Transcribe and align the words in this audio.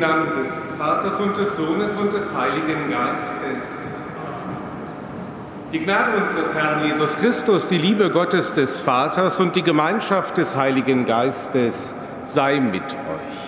Namen 0.00 0.28
des 0.42 0.78
Vaters 0.78 1.20
und 1.20 1.36
des 1.36 1.56
Sohnes 1.56 1.90
und 2.00 2.12
des 2.12 2.34
Heiligen 2.34 2.90
Geistes. 2.90 3.98
Die 5.72 5.78
Gnade 5.78 6.12
unseres 6.16 6.54
Herrn 6.54 6.86
Jesus 6.86 7.16
Christus, 7.18 7.68
die 7.68 7.78
Liebe 7.78 8.10
Gottes 8.10 8.54
des 8.54 8.80
Vaters 8.80 9.38
und 9.38 9.54
die 9.54 9.62
Gemeinschaft 9.62 10.38
des 10.38 10.56
Heiligen 10.56 11.04
Geistes 11.04 11.94
sei 12.24 12.60
mit 12.60 12.82
euch. 12.82 13.40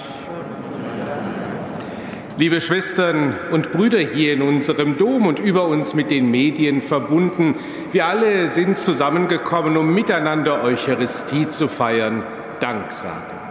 Liebe 2.37 2.60
Schwestern 2.60 3.34
und 3.50 3.72
Brüder 3.72 3.99
hier 3.99 4.34
in 4.34 4.43
unserem 4.43 4.99
Dom 4.99 5.26
und 5.26 5.38
über 5.38 5.66
uns 5.66 5.94
mit 5.94 6.10
den 6.10 6.31
Medien 6.31 6.81
verbunden, 6.81 7.56
wir 7.93 8.06
alle 8.06 8.49
sind 8.50 8.76
zusammengekommen, 8.78 9.76
um 9.76 9.94
miteinander 9.94 10.62
Eucharistie 10.62 11.49
zu 11.49 11.66
feiern, 11.66 12.22
Danksagung. 12.60 13.42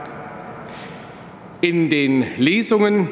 In 1.63 1.91
den 1.91 2.25
Lesungen 2.37 3.09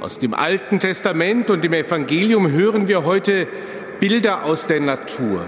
aus 0.00 0.18
dem 0.18 0.34
Alten 0.34 0.80
Testament 0.80 1.48
und 1.48 1.64
im 1.64 1.72
Evangelium 1.72 2.50
hören 2.50 2.88
wir 2.88 3.04
heute 3.04 3.46
Bilder 4.00 4.42
aus 4.42 4.66
der 4.66 4.80
Natur. 4.80 5.46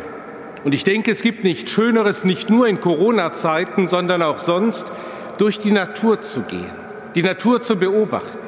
Und 0.62 0.74
ich 0.74 0.84
denke, 0.84 1.10
es 1.10 1.22
gibt 1.22 1.42
nichts 1.42 1.72
Schöneres, 1.72 2.24
nicht 2.24 2.50
nur 2.50 2.68
in 2.68 2.78
Corona-Zeiten, 2.78 3.88
sondern 3.88 4.22
auch 4.22 4.38
sonst, 4.38 4.92
durch 5.38 5.58
die 5.58 5.72
Natur 5.72 6.20
zu 6.20 6.42
gehen, 6.42 6.70
die 7.16 7.24
Natur 7.24 7.62
zu 7.62 7.74
beobachten. 7.74 8.38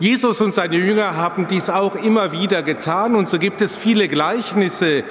Jesus 0.00 0.40
und 0.40 0.52
seine 0.52 0.76
Jünger 0.76 1.16
haben 1.16 1.46
dies 1.46 1.70
auch 1.70 1.94
immer 1.94 2.32
wieder 2.32 2.64
getan 2.64 3.14
und 3.14 3.28
so 3.28 3.38
gibt 3.38 3.62
es 3.62 3.76
viele 3.76 4.08
Gleichnisse, 4.08 5.04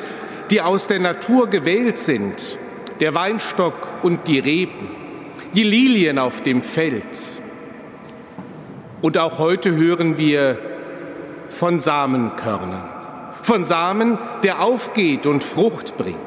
die 0.50 0.60
aus 0.60 0.88
der 0.88 1.00
Natur 1.00 1.48
gewählt 1.48 1.98
sind. 1.98 2.60
Der 3.00 3.14
Weinstock 3.14 3.88
und 4.02 4.28
die 4.28 4.40
Reben, 4.40 4.90
die 5.56 5.64
Lilien 5.64 6.20
auf 6.20 6.44
dem 6.44 6.62
Feld, 6.62 7.06
und 9.04 9.18
auch 9.18 9.38
heute 9.38 9.76
hören 9.76 10.18
wir 10.18 10.58
von 11.50 11.82
Samenkörnern, 11.82 12.90
von 13.42 13.66
Samen, 13.66 14.18
der 14.44 14.62
aufgeht 14.62 15.26
und 15.26 15.44
Frucht 15.44 15.98
bringt. 15.98 16.18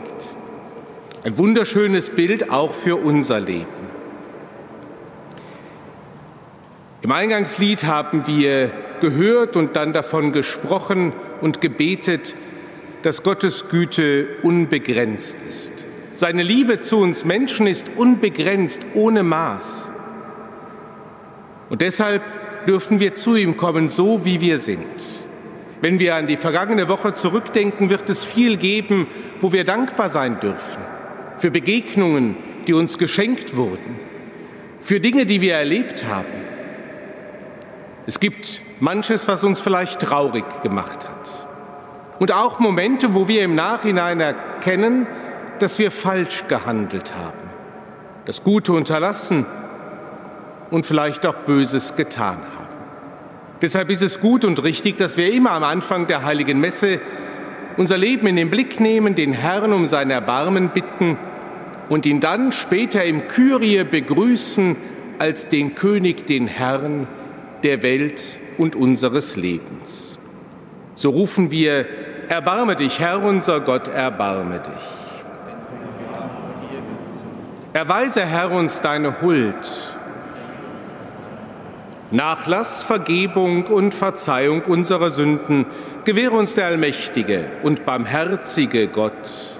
Ein 1.24 1.38
wunderschönes 1.38 2.10
Bild 2.10 2.50
auch 2.50 2.74
für 2.74 2.96
unser 2.96 3.40
Leben. 3.40 3.66
Im 7.00 7.12
Eingangslied 7.12 7.84
haben 7.84 8.26
wir 8.26 8.70
gehört 9.00 9.56
und 9.56 9.74
dann 9.74 9.94
davon 9.94 10.32
gesprochen 10.32 11.14
und 11.40 11.62
gebetet, 11.62 12.36
dass 13.00 13.22
Gottes 13.22 13.70
Güte 13.70 14.28
unbegrenzt 14.42 15.38
ist. 15.48 15.72
Seine 16.14 16.42
Liebe 16.42 16.80
zu 16.80 16.98
uns 16.98 17.24
Menschen 17.24 17.66
ist 17.66 17.92
unbegrenzt, 17.96 18.82
ohne 18.92 19.22
Maß. 19.22 19.90
Und 21.70 21.80
deshalb 21.80 22.22
dürfen 22.66 23.00
wir 23.00 23.14
zu 23.14 23.36
ihm 23.36 23.56
kommen, 23.56 23.88
so 23.88 24.24
wie 24.24 24.40
wir 24.40 24.58
sind. 24.58 24.86
Wenn 25.80 25.98
wir 25.98 26.14
an 26.14 26.26
die 26.26 26.36
vergangene 26.36 26.88
Woche 26.88 27.14
zurückdenken, 27.14 27.90
wird 27.90 28.08
es 28.08 28.24
viel 28.24 28.56
geben, 28.56 29.06
wo 29.40 29.52
wir 29.52 29.64
dankbar 29.64 30.08
sein 30.08 30.40
dürfen. 30.40 30.82
Für 31.36 31.50
Begegnungen, 31.50 32.36
die 32.66 32.72
uns 32.72 32.98
geschenkt 32.98 33.56
wurden. 33.56 34.00
Für 34.80 35.00
Dinge, 35.00 35.26
die 35.26 35.40
wir 35.40 35.54
erlebt 35.54 36.04
haben. 36.04 36.46
Es 38.06 38.20
gibt 38.20 38.60
manches, 38.80 39.28
was 39.28 39.44
uns 39.44 39.60
vielleicht 39.60 40.00
traurig 40.00 40.44
gemacht 40.62 41.08
hat. 41.08 41.46
Und 42.18 42.32
auch 42.32 42.58
Momente, 42.58 43.14
wo 43.14 43.28
wir 43.28 43.42
im 43.42 43.54
Nachhinein 43.54 44.20
erkennen, 44.20 45.06
dass 45.58 45.78
wir 45.78 45.90
falsch 45.90 46.44
gehandelt 46.48 47.14
haben, 47.14 47.50
das 48.24 48.42
Gute 48.42 48.72
unterlassen 48.72 49.44
und 50.70 50.86
vielleicht 50.86 51.26
auch 51.26 51.34
Böses 51.34 51.96
getan 51.96 52.38
haben. 52.38 52.55
Deshalb 53.62 53.90
ist 53.90 54.02
es 54.02 54.20
gut 54.20 54.44
und 54.44 54.62
richtig, 54.62 54.98
dass 54.98 55.16
wir 55.16 55.32
immer 55.32 55.52
am 55.52 55.64
Anfang 55.64 56.06
der 56.06 56.24
heiligen 56.24 56.60
Messe 56.60 57.00
unser 57.76 57.96
Leben 57.98 58.26
in 58.26 58.36
den 58.36 58.50
Blick 58.50 58.80
nehmen, 58.80 59.14
den 59.14 59.32
Herrn 59.32 59.72
um 59.72 59.86
sein 59.86 60.10
Erbarmen 60.10 60.70
bitten 60.70 61.18
und 61.88 62.06
ihn 62.06 62.20
dann 62.20 62.52
später 62.52 63.04
im 63.04 63.28
Kyrie 63.28 63.84
begrüßen 63.84 64.76
als 65.18 65.48
den 65.48 65.74
König, 65.74 66.26
den 66.26 66.46
Herrn 66.46 67.06
der 67.62 67.82
Welt 67.82 68.22
und 68.58 68.76
unseres 68.76 69.36
Lebens. 69.36 70.18
So 70.94 71.10
rufen 71.10 71.50
wir, 71.50 71.86
Erbarme 72.28 72.74
dich, 72.74 72.98
Herr 72.98 73.22
unser 73.22 73.60
Gott, 73.60 73.86
erbarme 73.86 74.58
dich. 74.58 74.72
Erweise, 77.72 78.22
Herr, 78.22 78.50
uns 78.50 78.80
deine 78.80 79.20
Huld 79.20 79.54
Nachlass, 82.10 82.84
Vergebung 82.84 83.66
und 83.66 83.92
Verzeihung 83.92 84.62
unserer 84.62 85.10
Sünden 85.10 85.66
gewähre 86.04 86.36
uns 86.36 86.54
der 86.54 86.66
allmächtige 86.66 87.46
und 87.62 87.84
barmherzige 87.84 88.86
Gott. 88.86 89.56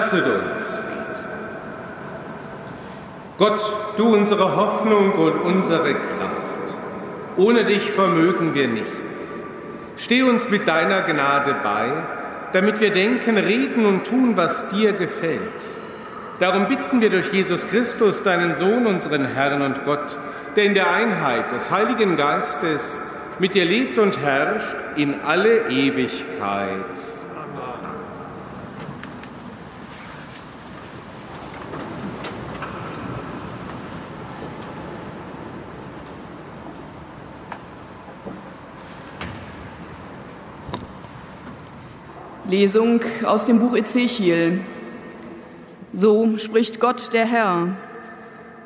Lasset 0.00 0.24
uns 0.24 0.78
Gott, 3.36 3.60
du 3.98 4.14
unsere 4.14 4.56
Hoffnung 4.56 5.12
und 5.12 5.42
unsere 5.42 5.92
Kraft. 5.92 6.68
Ohne 7.36 7.64
dich 7.64 7.90
vermögen 7.90 8.54
wir 8.54 8.68
nichts. 8.68 8.88
Steh 9.98 10.22
uns 10.22 10.48
mit 10.48 10.66
deiner 10.66 11.02
Gnade 11.02 11.54
bei, 11.62 12.02
damit 12.54 12.80
wir 12.80 12.92
denken, 12.92 13.36
reden 13.36 13.84
und 13.84 14.06
tun, 14.06 14.38
was 14.38 14.70
dir 14.70 14.94
gefällt. 14.94 15.40
Darum 16.38 16.68
bitten 16.68 17.02
wir 17.02 17.10
durch 17.10 17.30
Jesus 17.30 17.68
Christus, 17.68 18.22
deinen 18.22 18.54
Sohn, 18.54 18.86
unseren 18.86 19.26
Herrn 19.26 19.60
und 19.60 19.84
Gott, 19.84 20.16
der 20.56 20.64
in 20.64 20.72
der 20.72 20.90
Einheit 20.90 21.52
des 21.52 21.70
Heiligen 21.70 22.16
Geistes 22.16 22.98
mit 23.38 23.54
dir 23.54 23.66
lebt 23.66 23.98
und 23.98 24.18
herrscht 24.22 24.76
in 24.96 25.16
alle 25.26 25.68
Ewigkeit. 25.68 27.19
Lesung 42.50 43.00
aus 43.24 43.44
dem 43.46 43.60
Buch 43.60 43.76
Ezechiel. 43.76 44.60
So 45.92 46.36
spricht 46.38 46.80
Gott 46.80 47.12
der 47.12 47.24
Herr. 47.24 47.76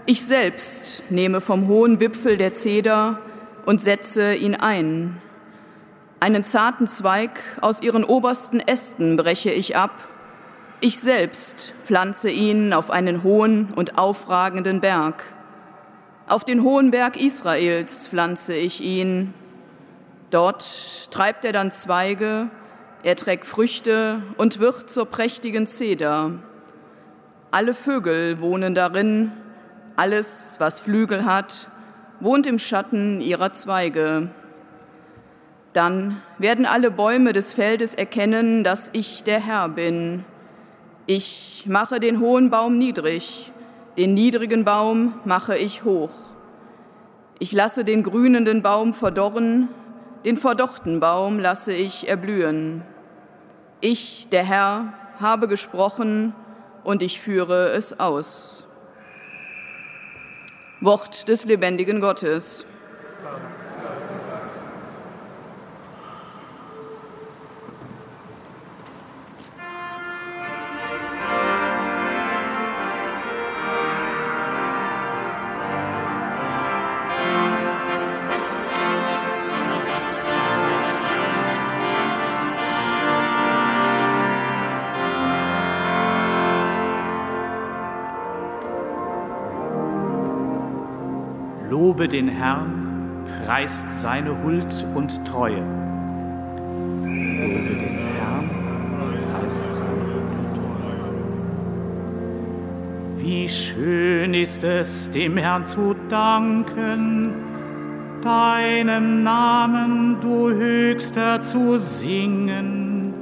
Ich 0.07 0.25
selbst 0.25 1.03
nehme 1.11 1.43
vom 1.43 1.69
hohen 1.69 2.01
Wipfel 2.01 2.39
der 2.39 2.55
Zeder 2.55 3.19
und 3.67 3.83
setze 3.83 4.35
ihn 4.35 4.55
ein. 4.55 5.21
Einen 6.19 6.45
zarten 6.45 6.87
Zweig 6.87 7.43
aus 7.61 7.83
ihren 7.83 8.05
obersten 8.05 8.59
Ästen 8.59 9.19
breche 9.19 9.51
ich 9.51 9.77
ab. 9.77 9.93
Ich 10.81 10.99
selbst 10.99 11.75
pflanze 11.85 12.31
ihn 12.31 12.73
auf 12.73 12.91
einen 12.91 13.23
hohen 13.23 13.75
und 13.77 13.99
aufragenden 13.99 14.81
Berg. 14.81 15.25
Auf 16.27 16.45
den 16.45 16.63
hohen 16.63 16.91
Berg 16.91 17.21
Israels 17.21 18.09
pflanze 18.09 18.55
ich 18.55 18.81
ihn. 18.81 19.35
Dort 20.31 21.11
treibt 21.11 21.45
er 21.45 21.53
dann 21.53 21.71
Zweige, 21.71 22.49
er 23.05 23.17
trägt 23.17 23.45
Früchte 23.45 24.23
und 24.39 24.61
wird 24.61 24.89
zur 24.89 25.05
prächtigen 25.05 25.67
Zeder. 25.67 26.33
Alle 27.51 27.75
Vögel 27.75 28.41
wohnen 28.41 28.75
darin, 28.75 29.31
alles, 29.95 30.57
was 30.59 30.81
Flügel 30.81 31.27
hat, 31.27 31.69
wohnt 32.21 32.47
im 32.47 32.59
Schatten 32.59 33.21
ihrer 33.21 33.53
Zweige. 33.53 34.31
Dann 35.75 36.23
werden 36.39 36.65
alle 36.65 36.91
Bäume 36.91 37.35
des 37.35 37.53
Feldes 37.53 37.95
erkennen, 37.95 38.65
dass 38.65 38.89
ich 38.95 39.23
der 39.23 39.39
Herr 39.39 39.69
bin. 39.69 40.25
Ich 41.05 41.67
mache 41.69 42.01
den 42.01 42.21
hohen 42.21 42.49
Baum 42.49 42.79
niedrig, 42.79 43.53
den 43.99 44.15
niedrigen 44.15 44.65
Baum 44.65 45.21
mache 45.27 45.59
ich 45.59 45.85
hoch. 45.85 46.13
Ich 47.39 47.53
lasse 47.53 47.85
den 47.85 48.03
grünenden 48.03 48.63
Baum 48.63 48.95
verdorren, 48.95 49.69
den 50.25 50.39
verdochten 50.39 51.01
Baum 51.01 51.39
lasse 51.39 51.75
ich 51.75 52.09
erblühen. 52.09 52.83
Ich, 53.81 54.29
der 54.31 54.45
Herr, 54.45 54.95
habe 55.21 55.49
gesprochen 55.49 56.35
und 56.83 57.03
ich 57.03 57.21
führe 57.21 57.71
es 57.71 57.99
aus. 58.01 58.67
Wort 60.81 61.29
des 61.29 61.45
lebendigen 61.45 62.01
Gottes. 62.01 62.67
Lobe 92.05 92.17
den 92.17 92.29
Herrn, 92.29 93.25
preist 93.47 93.91
seine 93.91 94.43
Huld 94.43 94.87
und 94.93 95.25
Treue. 95.25 95.63
Lobe 97.01 97.07
den 97.07 97.97
Herrn, 98.19 98.51
preist 99.33 99.73
seine 99.73 99.89
Huld 99.89 100.29
und 100.39 100.51
Treue. 100.55 101.15
Wie 103.17 103.49
schön 103.49 104.35
ist 104.35 104.63
es, 104.65 105.11
dem 105.13 105.39
Herrn 105.39 105.65
zu 105.65 105.97
danken, 106.11 107.33
deinem 108.23 109.23
Namen, 109.23 110.19
du 110.21 110.51
Höchster, 110.51 111.41
zu 111.41 111.79
singen, 111.79 113.15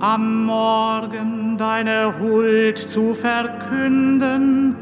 am 0.00 0.44
Morgen 0.44 1.56
deine 1.56 2.18
Huld 2.20 2.76
zu 2.76 3.14
verkünden 3.14 4.76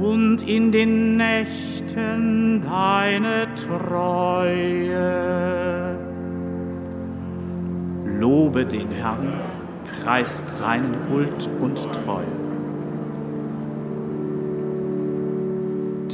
und 0.00 0.42
in 0.46 0.70
den 0.70 1.16
Nächten 1.16 1.71
Nächten 1.94 2.62
deine 2.62 3.46
Treue. 3.54 5.02
Lobe 8.06 8.64
den 8.64 8.90
Herrn, 8.90 9.32
preist 10.02 10.48
seinen 10.56 10.96
Huld 11.10 11.48
und 11.60 11.78
Treue. 11.92 12.24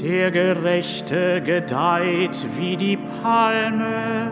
Der 0.03 0.31
Gerechte 0.31 1.43
gedeiht 1.43 2.47
wie 2.57 2.77
die 2.77 2.99
Palme, 3.23 4.31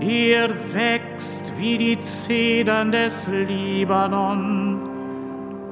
er 0.00 0.50
wächst 0.72 1.52
wie 1.58 1.78
die 1.78 2.00
Zedern 2.00 2.90
des 2.90 3.28
Libanon, 3.28 4.80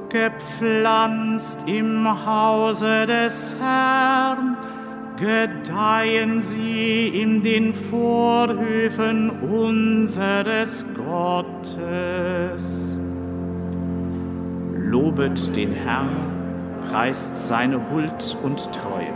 gepflanzt 0.09 1.63
im 1.67 2.07
Hause 2.25 3.05
des 3.05 3.55
Herrn, 3.59 4.48
gedeihen 5.19 6.41
sie 6.41 7.07
in 7.07 7.43
den 7.43 7.73
Vorhöfen 7.73 9.29
unseres 9.29 10.85
Gottes. 10.95 12.97
Lobet 14.75 15.55
den 15.55 15.73
Herrn, 15.73 16.79
preist 16.89 17.37
seine 17.37 17.91
Huld 17.91 18.37
und 18.43 18.71
Treue. 18.73 19.13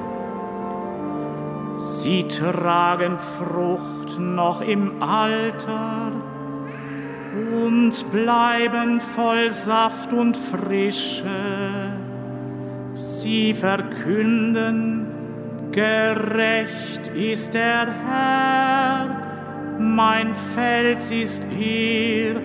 Sie 1.79 2.27
tragen 2.27 3.17
Frucht 3.17 4.19
noch 4.19 4.61
im 4.61 5.01
Alter 5.01 6.11
und 7.65 8.11
bleiben 8.11 9.01
voll 9.01 9.51
Saft 9.51 10.13
und 10.13 10.37
Frische. 10.37 11.25
Sie 12.93 13.53
verkünden, 13.53 15.02
Gerecht 15.73 17.07
ist 17.15 17.55
der 17.55 17.87
Herr, 18.05 19.09
mein 19.79 20.35
Fels 20.53 21.09
ist 21.09 21.41
er, 21.59 22.35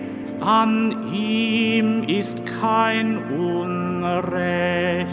an 0.41 1.13
ihm 1.13 2.01
ist 2.05 2.41
kein 2.59 3.19
Unrecht. 3.31 5.07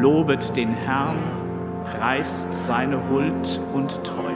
Lobet 0.00 0.56
den 0.56 0.72
Herrn, 0.72 1.18
preist 1.84 2.54
seine 2.66 3.10
Huld 3.10 3.60
und 3.74 4.02
Treue. 4.02 4.35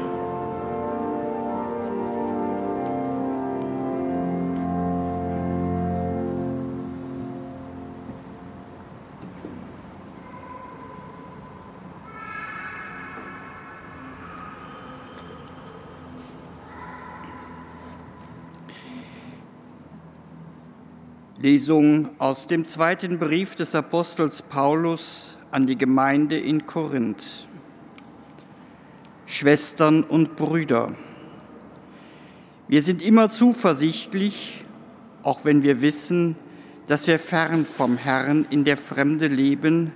Lesung 21.42 22.10
aus 22.18 22.46
dem 22.48 22.66
zweiten 22.66 23.18
Brief 23.18 23.54
des 23.54 23.74
Apostels 23.74 24.42
Paulus 24.42 25.38
an 25.50 25.66
die 25.66 25.78
Gemeinde 25.78 26.38
in 26.38 26.66
Korinth. 26.66 27.48
Schwestern 29.24 30.02
und 30.02 30.36
Brüder, 30.36 30.92
wir 32.68 32.82
sind 32.82 33.00
immer 33.00 33.30
zuversichtlich, 33.30 34.66
auch 35.22 35.46
wenn 35.46 35.62
wir 35.62 35.80
wissen, 35.80 36.36
dass 36.88 37.06
wir 37.06 37.18
fern 37.18 37.64
vom 37.64 37.96
Herrn 37.96 38.46
in 38.50 38.64
der 38.64 38.76
Fremde 38.76 39.28
leben, 39.28 39.94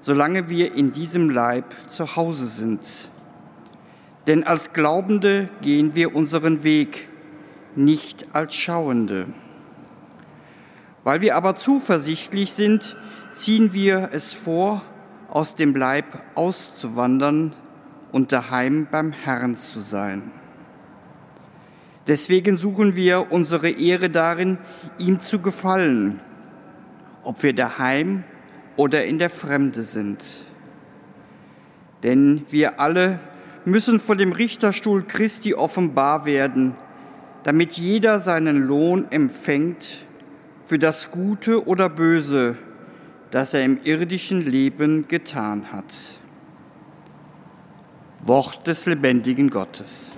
solange 0.00 0.48
wir 0.48 0.76
in 0.76 0.92
diesem 0.92 1.28
Leib 1.28 1.74
zu 1.88 2.14
Hause 2.14 2.46
sind. 2.46 3.10
Denn 4.28 4.44
als 4.44 4.72
Glaubende 4.72 5.48
gehen 5.60 5.96
wir 5.96 6.14
unseren 6.14 6.62
Weg, 6.62 7.08
nicht 7.74 8.28
als 8.32 8.54
Schauende. 8.54 9.26
Weil 11.08 11.22
wir 11.22 11.36
aber 11.36 11.54
zuversichtlich 11.54 12.52
sind, 12.52 12.94
ziehen 13.30 13.72
wir 13.72 14.10
es 14.12 14.34
vor, 14.34 14.82
aus 15.30 15.54
dem 15.54 15.74
Leib 15.74 16.04
auszuwandern 16.34 17.54
und 18.12 18.30
daheim 18.30 18.86
beim 18.90 19.12
Herrn 19.12 19.54
zu 19.54 19.80
sein. 19.80 20.30
Deswegen 22.06 22.56
suchen 22.56 22.94
wir 22.94 23.32
unsere 23.32 23.70
Ehre 23.70 24.10
darin, 24.10 24.58
ihm 24.98 25.18
zu 25.20 25.38
gefallen, 25.38 26.20
ob 27.22 27.42
wir 27.42 27.54
daheim 27.54 28.24
oder 28.76 29.06
in 29.06 29.18
der 29.18 29.30
Fremde 29.30 29.84
sind. 29.84 30.22
Denn 32.02 32.44
wir 32.50 32.80
alle 32.80 33.18
müssen 33.64 33.98
vor 33.98 34.14
dem 34.14 34.32
Richterstuhl 34.32 35.04
Christi 35.04 35.54
offenbar 35.54 36.26
werden, 36.26 36.74
damit 37.44 37.78
jeder 37.78 38.20
seinen 38.20 38.58
Lohn 38.58 39.06
empfängt 39.10 40.04
für 40.68 40.78
das 40.78 41.10
Gute 41.10 41.66
oder 41.66 41.88
Böse, 41.88 42.54
das 43.30 43.54
er 43.54 43.64
im 43.64 43.80
irdischen 43.84 44.42
Leben 44.42 45.08
getan 45.08 45.72
hat. 45.72 45.94
Wort 48.20 48.66
des 48.66 48.84
lebendigen 48.84 49.48
Gottes. 49.48 50.12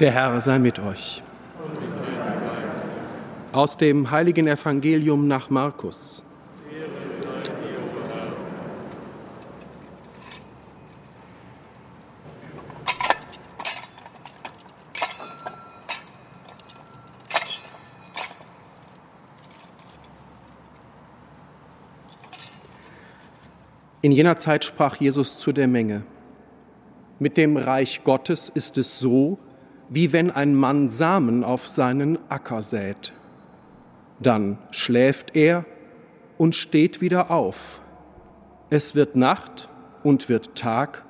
Der 0.00 0.12
Herr 0.12 0.40
sei 0.40 0.60
mit 0.60 0.78
euch. 0.78 1.24
Aus 3.50 3.76
dem 3.76 4.12
heiligen 4.12 4.46
Evangelium 4.46 5.26
nach 5.26 5.50
Markus. 5.50 6.22
In 24.00 24.12
jener 24.12 24.36
Zeit 24.36 24.64
sprach 24.64 24.94
Jesus 24.94 25.38
zu 25.38 25.50
der 25.50 25.66
Menge, 25.66 26.04
mit 27.18 27.36
dem 27.36 27.56
Reich 27.56 28.04
Gottes 28.04 28.48
ist 28.48 28.78
es 28.78 29.00
so, 29.00 29.38
wie 29.88 30.12
wenn 30.12 30.30
ein 30.30 30.54
Mann 30.54 30.88
Samen 30.88 31.44
auf 31.44 31.68
seinen 31.68 32.18
Acker 32.28 32.62
sät. 32.62 33.12
Dann 34.20 34.58
schläft 34.70 35.34
er 35.34 35.64
und 36.36 36.54
steht 36.54 37.00
wieder 37.00 37.30
auf. 37.30 37.80
Es 38.70 38.94
wird 38.94 39.16
Nacht 39.16 39.68
und 40.02 40.28
wird 40.28 40.54
Tag, 40.56 41.04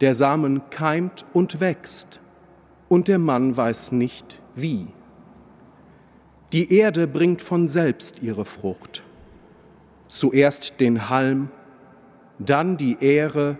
der 0.00 0.14
Samen 0.14 0.62
keimt 0.70 1.24
und 1.32 1.60
wächst, 1.60 2.20
und 2.88 3.08
der 3.08 3.18
Mann 3.18 3.56
weiß 3.56 3.92
nicht 3.92 4.40
wie. 4.54 4.86
Die 6.52 6.72
Erde 6.72 7.08
bringt 7.08 7.42
von 7.42 7.68
selbst 7.68 8.22
ihre 8.22 8.44
Frucht. 8.44 9.02
Zuerst 10.08 10.80
den 10.80 11.08
Halm, 11.08 11.48
dann 12.38 12.76
die 12.76 12.96
Ähre, 13.00 13.58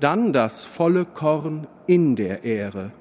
dann 0.00 0.34
das 0.34 0.66
volle 0.66 1.06
Korn 1.06 1.66
in 1.86 2.16
der 2.16 2.44
Ähre. 2.44 2.92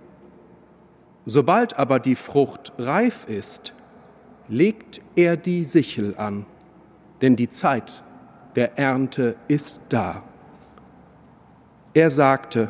Sobald 1.26 1.78
aber 1.78 2.00
die 2.00 2.16
Frucht 2.16 2.74
reif 2.78 3.28
ist, 3.28 3.74
legt 4.48 5.02
er 5.16 5.38
die 5.38 5.64
Sichel 5.64 6.16
an, 6.18 6.46
denn 7.22 7.36
die 7.36 7.50
Zeit 7.50 8.04
der 8.56 8.78
Ernte 8.78 9.36
ist 9.48 9.80
da. 9.90 10.24
Er 11.94 12.10
sagte, 12.10 12.70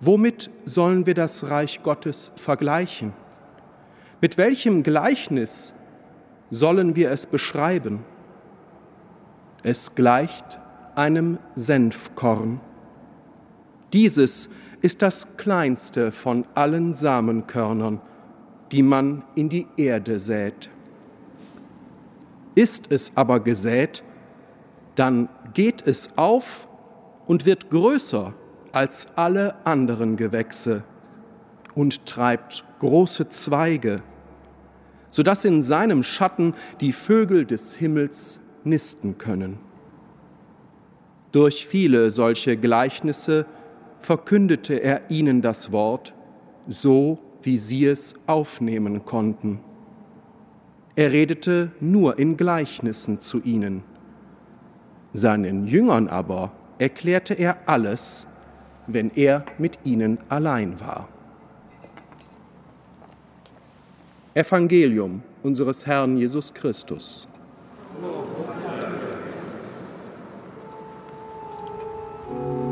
Womit 0.00 0.50
sollen 0.66 1.06
wir 1.06 1.14
das 1.14 1.48
Reich 1.48 1.82
Gottes 1.82 2.30
vergleichen? 2.36 3.14
Mit 4.20 4.36
welchem 4.36 4.82
Gleichnis 4.82 5.72
sollen 6.50 6.96
wir 6.96 7.10
es 7.10 7.26
beschreiben? 7.26 8.04
Es 9.62 9.94
gleicht 9.94 10.60
einem 10.94 11.38
Senfkorn. 11.54 12.60
Dieses 13.92 14.50
ist 14.82 15.02
das 15.02 15.36
kleinste 15.36 16.12
von 16.12 16.46
allen 16.54 16.94
Samenkörnern, 16.94 18.00
die 18.72 18.82
man 18.82 19.22
in 19.34 19.48
die 19.48 19.66
Erde 19.76 20.18
sät. 20.18 20.70
Ist 22.54 22.90
es 22.90 23.12
aber 23.16 23.40
gesät, 23.40 24.02
dann 24.94 25.28
geht 25.54 25.86
es 25.86 26.16
auf 26.16 26.68
und 27.26 27.46
wird 27.46 27.70
größer 27.70 28.34
als 28.72 29.08
alle 29.16 29.54
anderen 29.64 30.16
Gewächse 30.16 30.82
und 31.74 32.06
treibt 32.06 32.64
große 32.78 33.28
Zweige, 33.28 34.02
so 35.10 35.22
dass 35.22 35.44
in 35.44 35.62
seinem 35.62 36.02
Schatten 36.02 36.54
die 36.80 36.92
Vögel 36.92 37.46
des 37.46 37.74
Himmels 37.74 38.40
nisten 38.64 39.18
können. 39.18 39.58
Durch 41.32 41.66
viele 41.66 42.10
solche 42.10 42.56
Gleichnisse 42.56 43.46
verkündete 44.06 44.74
er 44.74 45.10
ihnen 45.10 45.42
das 45.42 45.72
Wort, 45.72 46.14
so 46.68 47.18
wie 47.42 47.58
sie 47.58 47.86
es 47.86 48.14
aufnehmen 48.28 49.04
konnten. 49.04 49.58
Er 50.94 51.10
redete 51.10 51.72
nur 51.80 52.16
in 52.16 52.36
Gleichnissen 52.36 53.20
zu 53.20 53.42
ihnen. 53.42 53.82
Seinen 55.12 55.66
Jüngern 55.66 56.06
aber 56.06 56.52
erklärte 56.78 57.34
er 57.34 57.58
alles, 57.66 58.28
wenn 58.86 59.10
er 59.10 59.44
mit 59.58 59.80
ihnen 59.82 60.18
allein 60.28 60.80
war. 60.80 61.08
Evangelium 64.34 65.20
unseres 65.42 65.84
Herrn 65.84 66.16
Jesus 66.16 66.54
Christus. 66.54 67.26
Liebe 72.28 72.65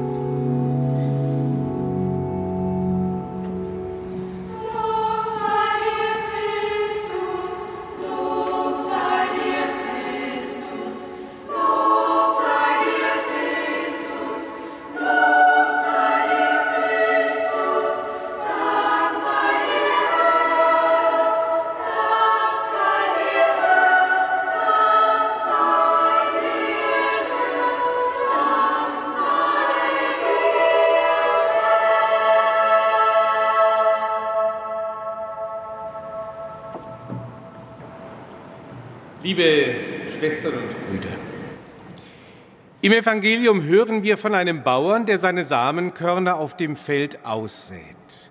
im 42.85 42.93
Evangelium 42.93 43.63
hören 43.63 44.03
wir 44.03 44.19
von 44.19 44.35
einem 44.35 44.63
Bauern, 44.63 45.07
der 45.07 45.19
seine 45.19 45.47
Samenkörner 45.47 46.37
auf 46.37 46.55
dem 46.55 46.77
Feld 46.77 47.25
aussät. 47.25 48.31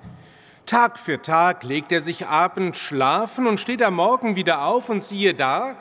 Tag 0.68 1.00
für 1.00 1.20
Tag 1.24 1.64
legt 1.64 1.92
er 1.92 2.02
sich 2.02 2.28
abends 2.28 2.78
schlafen 2.78 3.48
und 3.48 3.60
steht 3.60 3.82
am 3.82 3.96
Morgen 3.96 4.36
wieder 4.36 4.66
auf 4.66 4.90
und 4.90 5.04
siehe 5.04 5.34
da, 5.34 5.76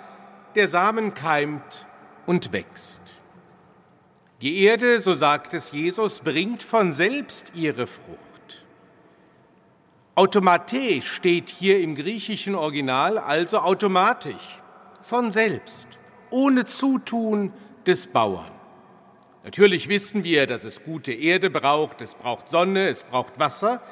der 0.55 0.69
Samen 0.69 1.13
keimt 1.13 1.85
und 2.25 2.55
wächst. 2.55 3.03
Die 4.41 4.63
Erde, 4.63 5.01
so 5.01 5.13
sagt 5.13 5.53
es 5.53 5.73
Jesus, 5.73 6.21
bringt 6.21 6.63
von 6.63 6.95
selbst 6.95 7.53
ihre 7.55 7.87
Frucht. 7.87 8.65
Automate 10.15 11.03
steht 11.03 11.51
hier 11.51 11.79
im 11.81 11.95
griechischen 11.95 12.55
Original, 12.55 13.19
also 13.19 13.59
automatisch, 13.59 14.63
von 15.03 15.31
selbst, 15.31 15.89
ohne 16.31 16.65
Zutun 16.65 17.53
des 17.87 18.07
Bauern. 18.07 18.62
Natürlich 19.45 19.89
wissen 19.89 20.23
wir, 20.23 20.47
dass 20.47 20.65
es 20.65 20.85
gute 20.85 21.13
Erde 21.13 21.51
braucht, 21.51 22.01
es 22.01 22.15
braucht 22.15 22.49
Sonne, 22.49 22.89
es 22.89 23.03
braucht 23.03 23.39
Wasser, 23.39 23.83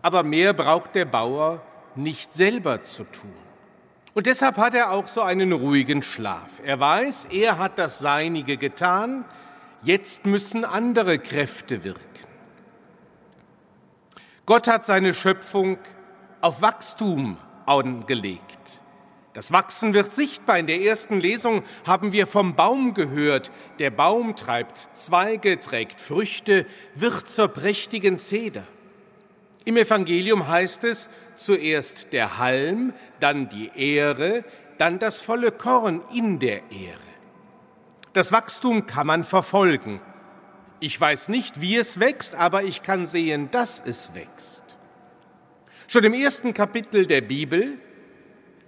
aber 0.00 0.22
mehr 0.22 0.54
braucht 0.54 0.94
der 0.94 1.04
Bauer 1.04 1.62
nicht 1.94 2.32
selber 2.32 2.82
zu 2.82 3.04
tun. 3.04 3.32
Und 4.14 4.26
deshalb 4.26 4.56
hat 4.56 4.74
er 4.74 4.92
auch 4.92 5.08
so 5.08 5.22
einen 5.22 5.52
ruhigen 5.52 6.02
Schlaf. 6.02 6.62
Er 6.64 6.78
weiß, 6.80 7.26
er 7.30 7.58
hat 7.58 7.78
das 7.78 7.98
Seinige 7.98 8.56
getan, 8.56 9.24
jetzt 9.82 10.24
müssen 10.24 10.64
andere 10.64 11.18
Kräfte 11.18 11.84
wirken. 11.84 12.00
Gott 14.46 14.68
hat 14.68 14.84
seine 14.84 15.14
Schöpfung 15.14 15.78
auf 16.40 16.62
Wachstum 16.62 17.38
angelegt. 17.66 18.63
Das 19.34 19.50
Wachsen 19.52 19.94
wird 19.94 20.12
sichtbar. 20.12 20.58
In 20.60 20.68
der 20.68 20.80
ersten 20.80 21.20
Lesung 21.20 21.64
haben 21.84 22.12
wir 22.12 22.28
vom 22.28 22.54
Baum 22.54 22.94
gehört. 22.94 23.50
Der 23.80 23.90
Baum 23.90 24.36
treibt 24.36 24.88
Zweige, 24.96 25.58
trägt 25.58 26.00
Früchte, 26.00 26.66
wird 26.94 27.28
zur 27.28 27.48
prächtigen 27.48 28.16
Zeder. 28.16 28.62
Im 29.64 29.76
Evangelium 29.76 30.46
heißt 30.46 30.84
es 30.84 31.08
zuerst 31.34 32.12
der 32.12 32.38
Halm, 32.38 32.92
dann 33.18 33.48
die 33.48 33.72
Ähre, 33.74 34.44
dann 34.78 35.00
das 35.00 35.20
volle 35.20 35.50
Korn 35.50 36.02
in 36.14 36.38
der 36.38 36.70
Ähre. 36.70 37.00
Das 38.12 38.30
Wachstum 38.30 38.86
kann 38.86 39.08
man 39.08 39.24
verfolgen. 39.24 40.00
Ich 40.78 41.00
weiß 41.00 41.28
nicht, 41.28 41.60
wie 41.60 41.74
es 41.74 41.98
wächst, 41.98 42.36
aber 42.36 42.62
ich 42.62 42.84
kann 42.84 43.08
sehen, 43.08 43.50
dass 43.50 43.82
es 43.84 44.14
wächst. 44.14 44.62
Schon 45.88 46.04
im 46.04 46.14
ersten 46.14 46.54
Kapitel 46.54 47.06
der 47.06 47.22
Bibel, 47.22 47.78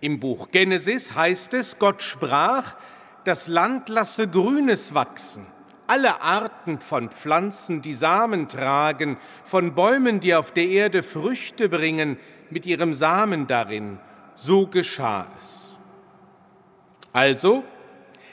im 0.00 0.20
Buch 0.20 0.50
Genesis, 0.50 1.14
heißt 1.14 1.54
es, 1.54 1.78
Gott 1.78 2.02
sprach, 2.02 2.76
das 3.24 3.48
Land 3.48 3.88
lasse 3.88 4.28
Grünes 4.28 4.94
wachsen 4.94 5.46
alle 5.86 6.20
Arten 6.20 6.80
von 6.80 7.10
Pflanzen, 7.10 7.82
die 7.82 7.94
Samen 7.94 8.48
tragen, 8.48 9.16
von 9.44 9.74
Bäumen, 9.74 10.20
die 10.20 10.34
auf 10.34 10.52
der 10.52 10.66
Erde 10.66 11.02
Früchte 11.02 11.68
bringen, 11.68 12.18
mit 12.50 12.66
ihrem 12.66 12.94
Samen 12.94 13.46
darin, 13.46 13.98
so 14.34 14.66
geschah 14.66 15.26
es. 15.38 15.76
Also, 17.12 17.64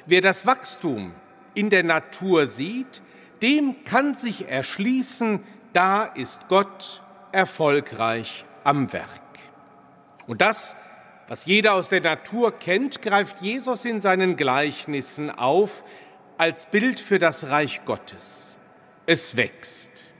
wer 0.05 0.21
das 0.21 0.45
Wachstum 0.45 1.13
in 1.53 1.69
der 1.69 1.83
Natur 1.83 2.45
sieht, 2.45 3.01
dem 3.41 3.83
kann 3.83 4.15
sich 4.15 4.47
erschließen, 4.47 5.43
da 5.73 6.03
ist 6.03 6.47
Gott 6.47 7.01
erfolgreich 7.31 8.45
am 8.63 8.93
Werk. 8.93 9.07
Und 10.27 10.41
das, 10.41 10.75
was 11.27 11.45
jeder 11.45 11.73
aus 11.73 11.89
der 11.89 12.01
Natur 12.01 12.51
kennt, 12.51 13.01
greift 13.01 13.41
Jesus 13.41 13.85
in 13.85 13.99
seinen 13.99 14.35
Gleichnissen 14.35 15.29
auf, 15.31 15.83
als 16.37 16.65
Bild 16.65 16.99
für 16.99 17.19
das 17.19 17.47
Reich 17.47 17.85
Gottes. 17.85 18.57
Es 19.05 19.37
wächst. 19.37 20.11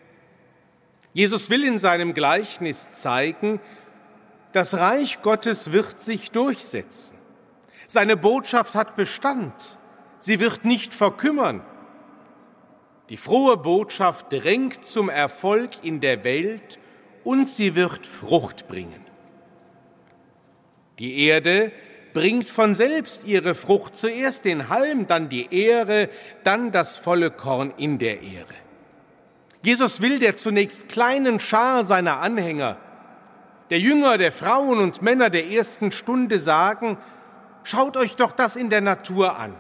Jesus 1.14 1.50
will 1.50 1.64
in 1.64 1.80
seinem 1.80 2.14
Gleichnis 2.14 2.90
zeigen, 2.92 3.60
das 4.52 4.76
Reich 4.76 5.22
Gottes 5.22 5.72
wird 5.72 6.00
sich 6.00 6.32
durchsetzen. 6.32 7.18
Seine 7.88 8.18
Botschaft 8.18 8.76
hat 8.76 8.96
Bestand. 8.96 9.78
Sie 10.20 10.40
wird 10.40 10.64
nicht 10.64 10.94
verkümmern. 10.94 11.64
Die 13.10 13.18
frohe 13.18 13.58
Botschaft 13.58 14.32
drängt 14.32 14.86
zum 14.86 15.10
Erfolg 15.10 15.84
in 15.84 16.00
der 16.00 16.24
Welt 16.24 16.80
und 17.24 17.48
sie 17.48 17.76
wird 17.76 18.08
Frucht 18.08 18.68
bringen. 18.68 19.06
Die 21.04 21.26
Erde 21.26 21.74
bringt 22.14 22.50
von 22.50 22.76
selbst 22.76 23.26
ihre 23.26 23.56
Frucht, 23.56 23.98
zuerst 23.98 24.46
den 24.46 24.70
Halm, 24.70 25.06
dann 25.06 25.28
die 25.28 25.54
Ehre, 25.54 26.08
dann 26.46 26.72
das 26.72 26.96
volle 26.96 27.30
Korn 27.30 27.74
in 27.76 28.00
der 28.00 28.22
Ehre. 28.22 28.54
Jesus 29.64 30.00
will 30.00 30.20
der 30.20 30.38
zunächst 30.38 30.88
kleinen 30.88 31.42
Schar 31.42 31.84
seiner 31.84 32.22
Anhänger, 32.22 32.78
der 33.70 33.82
Jünger, 33.82 34.18
der 34.18 34.32
Frauen 34.32 34.80
und 34.80 35.02
Männer 35.02 35.30
der 35.30 35.46
ersten 35.48 35.92
Stunde 35.92 36.40
sagen, 36.40 36.98
schaut 37.64 37.98
euch 37.98 38.16
doch 38.16 38.32
das 38.32 38.56
in 38.56 38.70
der 38.70 38.80
Natur 38.80 39.38
an. 39.38 39.56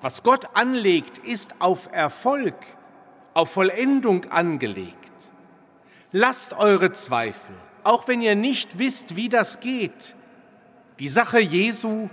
Was 0.00 0.22
Gott 0.22 0.46
anlegt, 0.54 1.18
ist 1.18 1.56
auf 1.58 1.90
Erfolg, 1.92 2.56
auf 3.34 3.50
Vollendung 3.52 4.24
angelegt. 4.30 5.12
Lasst 6.10 6.54
eure 6.54 6.90
Zweifel, 6.92 7.54
auch 7.84 8.08
wenn 8.08 8.22
ihr 8.22 8.34
nicht 8.34 8.78
wisst, 8.78 9.14
wie 9.14 9.28
das 9.28 9.60
geht, 9.60 10.14
die 10.98 11.08
Sache 11.08 11.40
Jesu, 11.40 12.08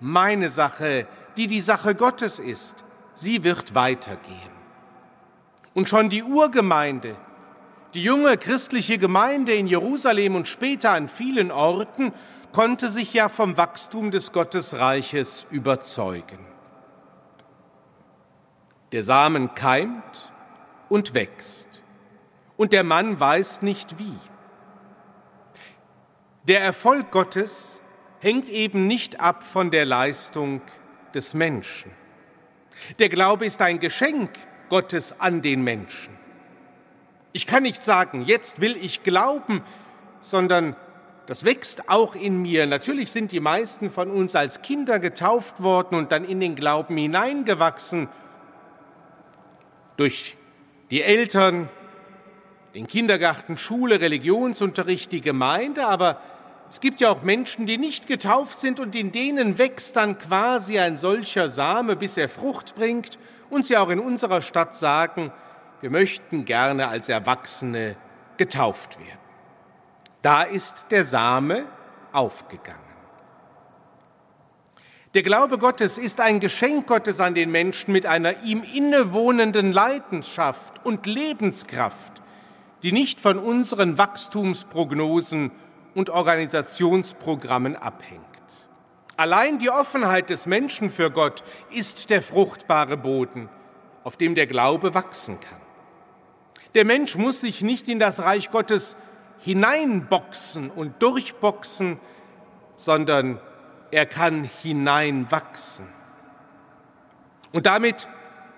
meine 0.00 0.48
Sache, 0.48 1.06
die 1.36 1.46
die 1.46 1.60
Sache 1.60 1.94
Gottes 1.94 2.38
ist, 2.38 2.84
sie 3.14 3.44
wird 3.44 3.74
weitergehen. 3.74 4.50
Und 5.74 5.88
schon 5.88 6.08
die 6.08 6.22
Urgemeinde, 6.22 7.16
die 7.94 8.02
junge 8.02 8.36
christliche 8.36 8.98
Gemeinde 8.98 9.52
in 9.54 9.66
Jerusalem 9.66 10.36
und 10.36 10.48
später 10.48 10.90
an 10.90 11.08
vielen 11.08 11.50
Orten 11.50 12.12
konnte 12.52 12.88
sich 12.88 13.12
ja 13.12 13.28
vom 13.28 13.56
Wachstum 13.56 14.10
des 14.10 14.32
Gottesreiches 14.32 15.46
überzeugen. 15.50 16.38
Der 18.92 19.02
Samen 19.02 19.54
keimt 19.54 20.32
und 20.88 21.14
wächst, 21.14 21.68
und 22.56 22.72
der 22.72 22.84
Mann 22.84 23.18
weiß 23.18 23.62
nicht 23.62 23.98
wie. 23.98 24.18
Der 26.44 26.60
Erfolg 26.60 27.10
Gottes 27.10 27.79
hängt 28.20 28.48
eben 28.48 28.86
nicht 28.86 29.20
ab 29.20 29.42
von 29.42 29.70
der 29.70 29.84
Leistung 29.84 30.62
des 31.14 31.34
Menschen. 31.34 31.90
Der 32.98 33.08
Glaube 33.08 33.46
ist 33.46 33.60
ein 33.60 33.80
Geschenk 33.80 34.30
Gottes 34.68 35.18
an 35.20 35.42
den 35.42 35.62
Menschen. 35.62 36.16
Ich 37.32 37.46
kann 37.46 37.62
nicht 37.62 37.82
sagen, 37.82 38.22
jetzt 38.22 38.60
will 38.60 38.76
ich 38.80 39.02
glauben, 39.02 39.62
sondern 40.20 40.76
das 41.26 41.44
wächst 41.44 41.88
auch 41.88 42.14
in 42.14 42.42
mir. 42.42 42.66
Natürlich 42.66 43.12
sind 43.12 43.32
die 43.32 43.40
meisten 43.40 43.90
von 43.90 44.10
uns 44.10 44.34
als 44.34 44.62
Kinder 44.62 44.98
getauft 44.98 45.62
worden 45.62 45.96
und 45.96 46.12
dann 46.12 46.24
in 46.24 46.40
den 46.40 46.56
Glauben 46.56 46.96
hineingewachsen 46.96 48.08
durch 49.96 50.36
die 50.90 51.02
Eltern, 51.02 51.68
den 52.74 52.86
Kindergarten, 52.86 53.56
Schule, 53.56 54.00
Religionsunterricht, 54.00 55.12
die 55.12 55.20
Gemeinde, 55.20 55.86
aber 55.86 56.20
es 56.70 56.80
gibt 56.80 57.00
ja 57.00 57.10
auch 57.10 57.22
Menschen, 57.22 57.66
die 57.66 57.78
nicht 57.78 58.06
getauft 58.06 58.60
sind 58.60 58.78
und 58.78 58.94
in 58.94 59.10
denen 59.10 59.58
wächst 59.58 59.96
dann 59.96 60.18
quasi 60.18 60.78
ein 60.78 60.96
solcher 60.96 61.48
Same, 61.48 61.96
bis 61.96 62.16
er 62.16 62.28
Frucht 62.28 62.76
bringt 62.76 63.18
und 63.50 63.66
sie 63.66 63.76
auch 63.76 63.88
in 63.88 63.98
unserer 63.98 64.40
Stadt 64.40 64.76
sagen, 64.76 65.32
wir 65.80 65.90
möchten 65.90 66.44
gerne 66.44 66.86
als 66.86 67.08
Erwachsene 67.08 67.96
getauft 68.36 69.00
werden. 69.00 69.18
Da 70.22 70.44
ist 70.44 70.86
der 70.90 71.04
Same 71.04 71.64
aufgegangen. 72.12 72.78
Der 75.14 75.24
Glaube 75.24 75.58
Gottes 75.58 75.98
ist 75.98 76.20
ein 76.20 76.38
Geschenk 76.38 76.86
Gottes 76.86 77.18
an 77.18 77.34
den 77.34 77.50
Menschen 77.50 77.90
mit 77.90 78.06
einer 78.06 78.44
ihm 78.44 78.62
innewohnenden 78.62 79.72
Leidenschaft 79.72 80.86
und 80.86 81.06
Lebenskraft, 81.06 82.22
die 82.84 82.92
nicht 82.92 83.20
von 83.20 83.38
unseren 83.38 83.98
Wachstumsprognosen 83.98 85.50
und 85.94 86.10
Organisationsprogrammen 86.10 87.76
abhängt. 87.76 88.24
Allein 89.16 89.58
die 89.58 89.70
Offenheit 89.70 90.30
des 90.30 90.46
Menschen 90.46 90.88
für 90.88 91.10
Gott 91.10 91.44
ist 91.70 92.10
der 92.10 92.22
fruchtbare 92.22 92.96
Boden, 92.96 93.48
auf 94.02 94.16
dem 94.16 94.34
der 94.34 94.46
Glaube 94.46 94.94
wachsen 94.94 95.38
kann. 95.40 95.60
Der 96.74 96.84
Mensch 96.84 97.16
muss 97.16 97.40
sich 97.40 97.62
nicht 97.62 97.88
in 97.88 97.98
das 97.98 98.20
Reich 98.20 98.50
Gottes 98.50 98.96
hineinboxen 99.40 100.70
und 100.70 101.02
durchboxen, 101.02 101.98
sondern 102.76 103.40
er 103.90 104.06
kann 104.06 104.48
hineinwachsen. 104.62 105.86
Und 107.52 107.66
damit 107.66 108.08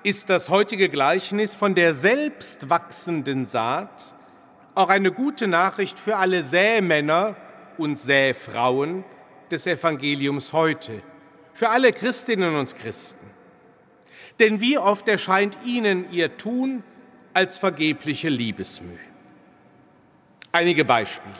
ist 0.02 0.30
das 0.30 0.48
heutige 0.48 0.88
Gleichnis 0.88 1.54
von 1.54 1.74
der 1.74 1.94
selbst 1.94 2.68
wachsenden 2.68 3.46
Saat 3.46 4.14
auch 4.74 4.88
eine 4.88 5.12
gute 5.12 5.46
Nachricht 5.46 5.98
für 5.98 6.16
alle 6.16 6.42
Sämänner 6.42 7.36
und 7.78 7.98
Säfrauen 7.98 9.04
des 9.50 9.66
Evangeliums 9.66 10.52
heute 10.52 11.02
für 11.54 11.68
alle 11.68 11.92
Christinnen 11.92 12.56
und 12.56 12.74
Christen. 12.76 13.26
Denn 14.38 14.60
wie 14.60 14.78
oft 14.78 15.06
erscheint 15.08 15.58
ihnen 15.64 16.10
ihr 16.10 16.36
Tun 16.36 16.82
als 17.34 17.58
vergebliche 17.58 18.28
Liebesmüh. 18.28 18.98
Einige 20.50 20.84
Beispiele. 20.84 21.34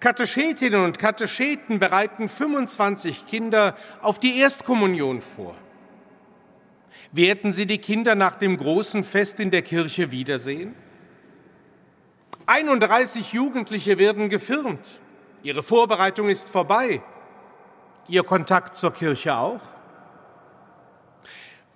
Katechetinnen 0.00 0.84
und 0.84 0.98
Katecheten 0.98 1.78
bereiten 1.78 2.28
25 2.28 3.26
Kinder 3.26 3.76
auf 4.00 4.20
die 4.20 4.38
Erstkommunion 4.38 5.20
vor. 5.20 5.56
Werden 7.10 7.52
Sie 7.52 7.66
die 7.66 7.78
Kinder 7.78 8.14
nach 8.14 8.36
dem 8.36 8.56
großen 8.56 9.02
Fest 9.02 9.40
in 9.40 9.50
der 9.50 9.62
Kirche 9.62 10.12
wiedersehen? 10.12 10.74
31 12.48 13.34
Jugendliche 13.34 13.98
werden 13.98 14.30
gefirmt. 14.30 15.00
Ihre 15.42 15.62
Vorbereitung 15.62 16.30
ist 16.30 16.48
vorbei. 16.48 17.02
Ihr 18.08 18.24
Kontakt 18.24 18.74
zur 18.74 18.94
Kirche 18.94 19.36
auch? 19.36 19.60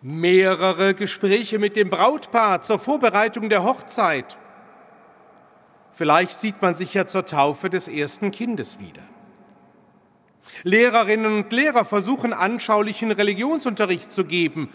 Mehrere 0.00 0.94
Gespräche 0.94 1.58
mit 1.58 1.76
dem 1.76 1.90
Brautpaar 1.90 2.62
zur 2.62 2.78
Vorbereitung 2.78 3.50
der 3.50 3.64
Hochzeit. 3.64 4.38
Vielleicht 5.90 6.40
sieht 6.40 6.62
man 6.62 6.74
sich 6.74 6.94
ja 6.94 7.06
zur 7.06 7.26
Taufe 7.26 7.68
des 7.68 7.87
ersten 7.87 8.30
Kindes 8.30 8.80
wieder. 8.80 9.02
Lehrerinnen 10.62 11.37
und 11.37 11.52
Lehrer 11.52 11.85
versuchen 11.85 12.32
anschaulichen 12.32 13.12
Religionsunterricht 13.12 14.11
zu 14.11 14.24
geben. 14.24 14.72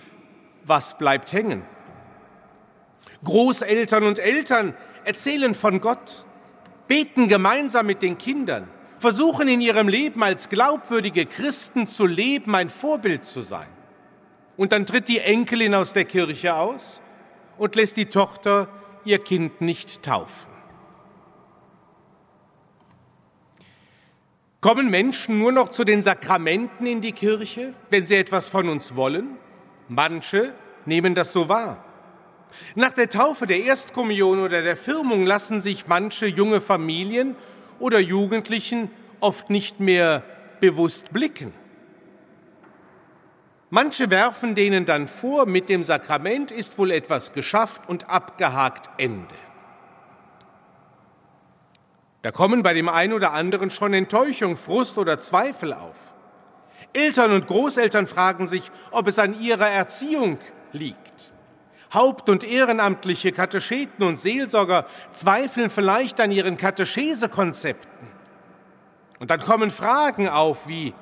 Was 0.64 1.00
bleibt 1.00 1.34
hängen? 1.34 1.64
Großeltern 3.24 4.04
und 4.04 4.20
Eltern 4.20 4.76
erzählen 5.08 5.56
von 5.56 5.80
Gott, 5.80 6.26
beten 6.88 7.30
gemeinsam 7.30 7.86
mit 7.86 8.02
den 8.02 8.18
Kindern, 8.18 8.68
versuchen 9.00 9.48
in 9.48 9.62
ihrem 9.62 9.88
Leben 9.88 10.22
als 10.22 10.50
glaubwürdige 10.50 11.26
Christen 11.26 11.88
zu 11.88 12.06
leben, 12.06 12.54
ein 12.56 12.70
Vorbild 12.70 13.24
zu 13.24 13.42
sein. 13.42 13.70
Und 14.58 14.74
dann 14.74 14.86
tritt 14.86 15.08
die 15.08 15.20
Enkelin 15.20 15.74
aus 15.76 15.94
der 15.94 16.04
Kirche 16.04 16.56
aus 16.56 17.00
und 17.58 17.76
lässt 17.76 17.96
die 17.96 18.08
Tochter 18.08 18.68
ihr 19.06 19.20
Kind 19.20 19.62
nicht 19.62 20.04
taufen. 20.04 20.52
Kommen 24.60 24.90
Menschen 24.90 25.40
nur 25.40 25.54
noch 25.54 25.70
zu 25.70 25.86
den 25.86 26.04
Sakramenten 26.04 26.86
in 26.86 27.00
die 27.00 27.14
Kirche, 27.14 27.74
wenn 27.90 28.06
sie 28.06 28.16
etwas 28.16 28.50
von 28.50 28.68
uns 28.68 28.96
wollen? 28.96 29.38
Manche 29.88 30.54
nehmen 30.86 31.16
das 31.16 31.32
so 31.32 31.48
wahr. 31.48 31.87
Nach 32.76 32.94
der 32.94 33.10
Taufe, 33.10 33.48
der 33.48 33.64
Erstkommunion 33.64 34.40
oder 34.40 34.62
der 34.62 34.78
Firmung 34.78 35.26
lassen 35.26 35.62
sich 35.62 35.88
manche 35.88 36.28
junge 36.28 36.62
Familien 36.62 37.36
oder 37.80 38.00
Jugendlichen 38.00 38.90
oft 39.20 39.50
nicht 39.50 39.80
mehr 39.80 40.24
bewusst 40.60 41.14
blicken. 41.14 41.54
Manche 43.70 44.10
werfen 44.10 44.56
denen 44.56 44.86
dann 44.86 45.08
vor, 45.08 45.46
mit 45.46 45.68
dem 45.68 45.84
Sakrament 45.84 46.52
ist 46.52 46.78
wohl 46.78 46.92
etwas 46.92 47.34
geschafft 47.34 47.82
und 47.88 48.10
abgehakt 48.10 48.90
Ende. 48.98 49.36
Da 52.22 52.32
kommen 52.32 52.64
bei 52.64 52.74
dem 52.74 52.90
einen 52.90 53.14
oder 53.14 53.34
anderen 53.34 53.70
schon 53.70 53.94
Enttäuschung, 53.94 54.56
Frust 54.56 54.98
oder 54.98 55.20
Zweifel 55.20 55.74
auf. 55.74 56.14
Eltern 56.94 57.34
und 57.34 57.48
Großeltern 57.48 58.08
fragen 58.08 58.48
sich, 58.48 58.72
ob 58.92 59.08
es 59.08 59.20
an 59.20 59.40
ihrer 59.40 59.70
Erziehung 59.70 60.38
liegt. 60.72 61.34
Haupt- 61.94 62.30
und 62.30 62.44
ehrenamtliche 62.44 63.32
Katecheten 63.32 64.06
und 64.06 64.20
Seelsorger 64.20 64.86
zweifeln 65.14 65.70
vielleicht 65.70 66.20
an 66.20 66.32
ihren 66.32 66.58
Katechesekonzepten. 66.58 68.08
Und 69.20 69.30
dann 69.32 69.40
kommen 69.40 69.72
Fragen 69.72 70.28
auf 70.30 70.68
wie, 70.68 70.94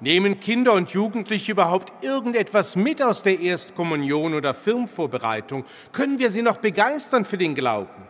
nehmen 0.00 0.40
Kinder 0.40 0.74
und 0.74 0.90
Jugendliche 0.90 1.52
überhaupt 1.52 2.04
irgendetwas 2.04 2.76
mit 2.76 3.02
aus 3.02 3.22
der 3.22 3.40
Erstkommunion 3.40 4.34
oder 4.34 4.54
Firmvorbereitung? 4.54 5.64
Können 5.92 6.18
wir 6.18 6.30
sie 6.30 6.42
noch 6.42 6.58
begeistern 6.58 7.24
für 7.24 7.38
den 7.38 7.54
Glauben? 7.54 8.08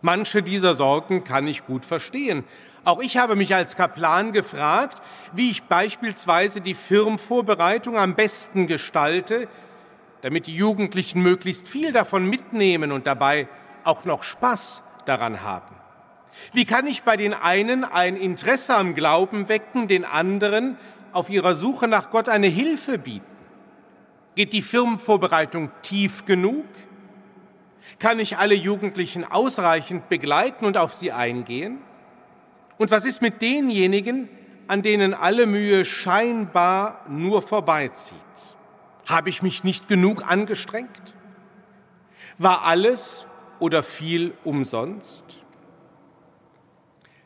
Manche 0.00 0.42
dieser 0.42 0.74
Sorgen 0.74 1.24
kann 1.24 1.46
ich 1.46 1.66
gut 1.66 1.84
verstehen. 1.84 2.44
Auch 2.84 3.00
ich 3.00 3.16
habe 3.16 3.36
mich 3.36 3.54
als 3.54 3.76
Kaplan 3.76 4.32
gefragt, 4.32 5.02
wie 5.32 5.50
ich 5.50 5.62
beispielsweise 5.64 6.60
die 6.60 6.74
Firmvorbereitung 6.74 7.96
am 7.96 8.14
besten 8.14 8.66
gestalte, 8.66 9.48
damit 10.24 10.46
die 10.46 10.56
Jugendlichen 10.56 11.20
möglichst 11.20 11.68
viel 11.68 11.92
davon 11.92 12.26
mitnehmen 12.26 12.92
und 12.92 13.06
dabei 13.06 13.46
auch 13.84 14.06
noch 14.06 14.22
Spaß 14.22 14.82
daran 15.04 15.42
haben? 15.42 15.74
Wie 16.54 16.64
kann 16.64 16.86
ich 16.86 17.02
bei 17.02 17.18
den 17.18 17.34
einen 17.34 17.84
ein 17.84 18.16
Interesse 18.16 18.74
am 18.74 18.94
Glauben 18.94 19.50
wecken, 19.50 19.86
den 19.86 20.06
anderen 20.06 20.78
auf 21.12 21.28
ihrer 21.28 21.54
Suche 21.54 21.88
nach 21.88 22.08
Gott 22.08 22.30
eine 22.30 22.46
Hilfe 22.46 22.96
bieten? 22.96 23.26
Geht 24.34 24.54
die 24.54 24.62
Firmenvorbereitung 24.62 25.70
tief 25.82 26.24
genug? 26.24 26.64
Kann 27.98 28.18
ich 28.18 28.38
alle 28.38 28.54
Jugendlichen 28.54 29.30
ausreichend 29.30 30.08
begleiten 30.08 30.64
und 30.64 30.78
auf 30.78 30.94
sie 30.94 31.12
eingehen? 31.12 31.80
Und 32.78 32.90
was 32.90 33.04
ist 33.04 33.20
mit 33.20 33.42
denjenigen, 33.42 34.30
an 34.68 34.80
denen 34.80 35.12
alle 35.12 35.46
Mühe 35.46 35.84
scheinbar 35.84 37.04
nur 37.10 37.42
vorbeizieht? 37.42 38.53
Habe 39.06 39.28
ich 39.28 39.42
mich 39.42 39.64
nicht 39.64 39.88
genug 39.88 40.30
angestrengt? 40.30 41.14
War 42.38 42.62
alles 42.62 43.26
oder 43.58 43.82
viel 43.82 44.32
umsonst? 44.44 45.24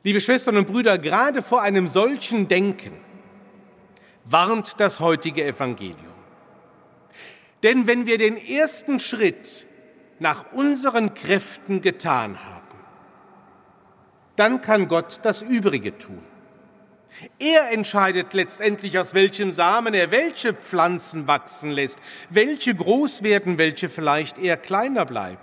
Liebe 0.02 0.20
Schwestern 0.20 0.56
und 0.56 0.68
Brüder, 0.68 0.98
gerade 0.98 1.42
vor 1.42 1.62
einem 1.62 1.88
solchen 1.88 2.48
Denken 2.48 2.92
warnt 4.24 4.78
das 4.78 5.00
heutige 5.00 5.44
Evangelium. 5.44 6.14
Denn 7.62 7.86
wenn 7.86 8.06
wir 8.06 8.18
den 8.18 8.36
ersten 8.36 9.00
Schritt 9.00 9.66
nach 10.18 10.52
unseren 10.52 11.14
Kräften 11.14 11.80
getan 11.80 12.38
haben, 12.44 12.66
dann 14.36 14.60
kann 14.60 14.86
Gott 14.86 15.20
das 15.22 15.42
Übrige 15.42 15.98
tun. 15.98 16.22
Er 17.38 17.72
entscheidet 17.72 18.32
letztendlich, 18.32 18.98
aus 18.98 19.14
welchem 19.14 19.52
Samen 19.52 19.94
er 19.94 20.10
welche 20.10 20.54
Pflanzen 20.54 21.26
wachsen 21.26 21.70
lässt, 21.70 21.98
welche 22.30 22.74
groß 22.74 23.22
werden, 23.22 23.58
welche 23.58 23.88
vielleicht 23.88 24.38
eher 24.38 24.56
kleiner 24.56 25.04
bleiben. 25.04 25.42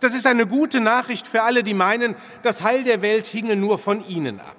Das 0.00 0.14
ist 0.14 0.26
eine 0.26 0.46
gute 0.46 0.80
Nachricht 0.80 1.28
für 1.28 1.42
alle, 1.42 1.62
die 1.62 1.74
meinen, 1.74 2.16
das 2.42 2.62
Heil 2.62 2.84
der 2.84 3.02
Welt 3.02 3.26
hinge 3.26 3.54
nur 3.54 3.78
von 3.78 4.06
ihnen 4.08 4.40
ab. 4.40 4.56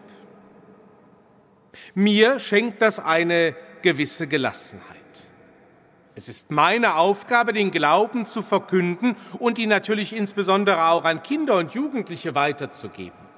Mir 1.95 2.39
schenkt 2.39 2.81
das 2.81 2.99
eine 2.99 3.55
gewisse 3.81 4.27
Gelassenheit. 4.27 4.87
Es 6.15 6.29
ist 6.29 6.51
meine 6.51 6.95
Aufgabe, 6.95 7.53
den 7.53 7.71
Glauben 7.71 8.25
zu 8.25 8.41
verkünden 8.41 9.15
und 9.39 9.57
ihn 9.57 9.69
natürlich 9.69 10.15
insbesondere 10.15 10.85
auch 10.85 11.05
an 11.05 11.23
Kinder 11.23 11.57
und 11.57 11.73
Jugendliche 11.73 12.35
weiterzugeben. 12.35 13.32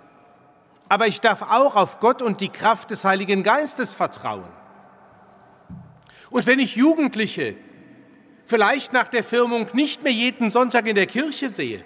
Aber 0.87 1.07
ich 1.07 1.21
darf 1.21 1.41
auch 1.41 1.75
auf 1.75 1.99
Gott 1.99 2.21
und 2.21 2.41
die 2.41 2.49
Kraft 2.49 2.91
des 2.91 3.05
Heiligen 3.05 3.43
Geistes 3.43 3.93
vertrauen. 3.93 4.47
Und 6.29 6.45
wenn 6.47 6.59
ich 6.59 6.75
Jugendliche 6.75 7.55
vielleicht 8.45 8.93
nach 8.93 9.07
der 9.07 9.23
Firmung 9.23 9.67
nicht 9.73 10.03
mehr 10.03 10.11
jeden 10.11 10.49
Sonntag 10.49 10.87
in 10.87 10.95
der 10.95 11.07
Kirche 11.07 11.49
sehe, 11.49 11.83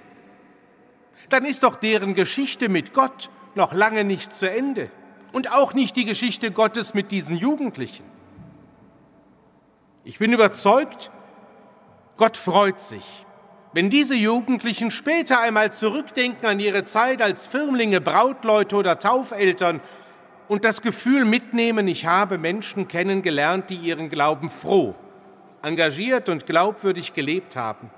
dann 1.30 1.46
ist 1.46 1.64
doch 1.64 1.76
deren 1.76 2.14
Geschichte 2.14 2.70
mit 2.70 2.94
Gott 2.94 3.30
noch 3.56 3.74
lange 3.74 4.04
nicht 4.04 4.34
zu 4.34 4.50
Ende 4.50 4.92
und 5.32 5.52
auch 5.52 5.74
nicht 5.74 5.96
die 5.96 6.06
Geschichte 6.06 6.52
Gottes 6.52 6.94
mit 6.94 7.12
diesen 7.12 7.38
Jugendlichen. 7.38 8.04
Ich 10.04 10.18
bin 10.18 10.34
überzeugt, 10.34 11.12
Gott 12.18 12.36
freut 12.36 12.80
sich, 12.80 13.06
wenn 13.72 13.90
diese 13.90 14.16
Jugendlichen 14.16 14.90
später 14.90 15.40
einmal 15.40 15.72
zurückdenken 15.72 16.48
an 16.48 16.60
ihre 16.60 16.86
Zeit 16.86 17.22
als 17.22 17.46
Firmlinge, 17.46 18.02
Brautleute 18.02 18.76
oder 18.76 18.98
Taufeltern 18.98 19.80
und 20.48 20.66
das 20.66 20.82
Gefühl 20.82 21.24
mitnehmen, 21.24 21.88
ich 21.88 22.08
habe 22.08 22.40
Menschen 22.40 22.88
kennengelernt, 22.88 23.70
die 23.70 23.76
ihren 23.76 24.10
Glauben 24.10 24.50
froh, 24.50 24.96
engagiert 25.62 26.30
und 26.30 26.48
glaubwürdig 26.48 27.14
gelebt 27.14 27.56
haben, 27.56 27.92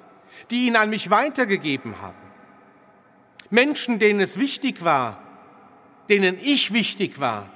die 0.49 0.67
ihn 0.67 0.75
an 0.75 0.89
mich 0.89 1.09
weitergegeben 1.09 2.01
haben. 2.01 2.17
Menschen, 3.49 3.97
denen 3.99 4.19
es 4.19 4.37
wichtig 4.37 4.83
war, 4.83 5.19
denen 6.09 6.37
ich 6.37 6.73
wichtig 6.73 7.21
war 7.21 7.47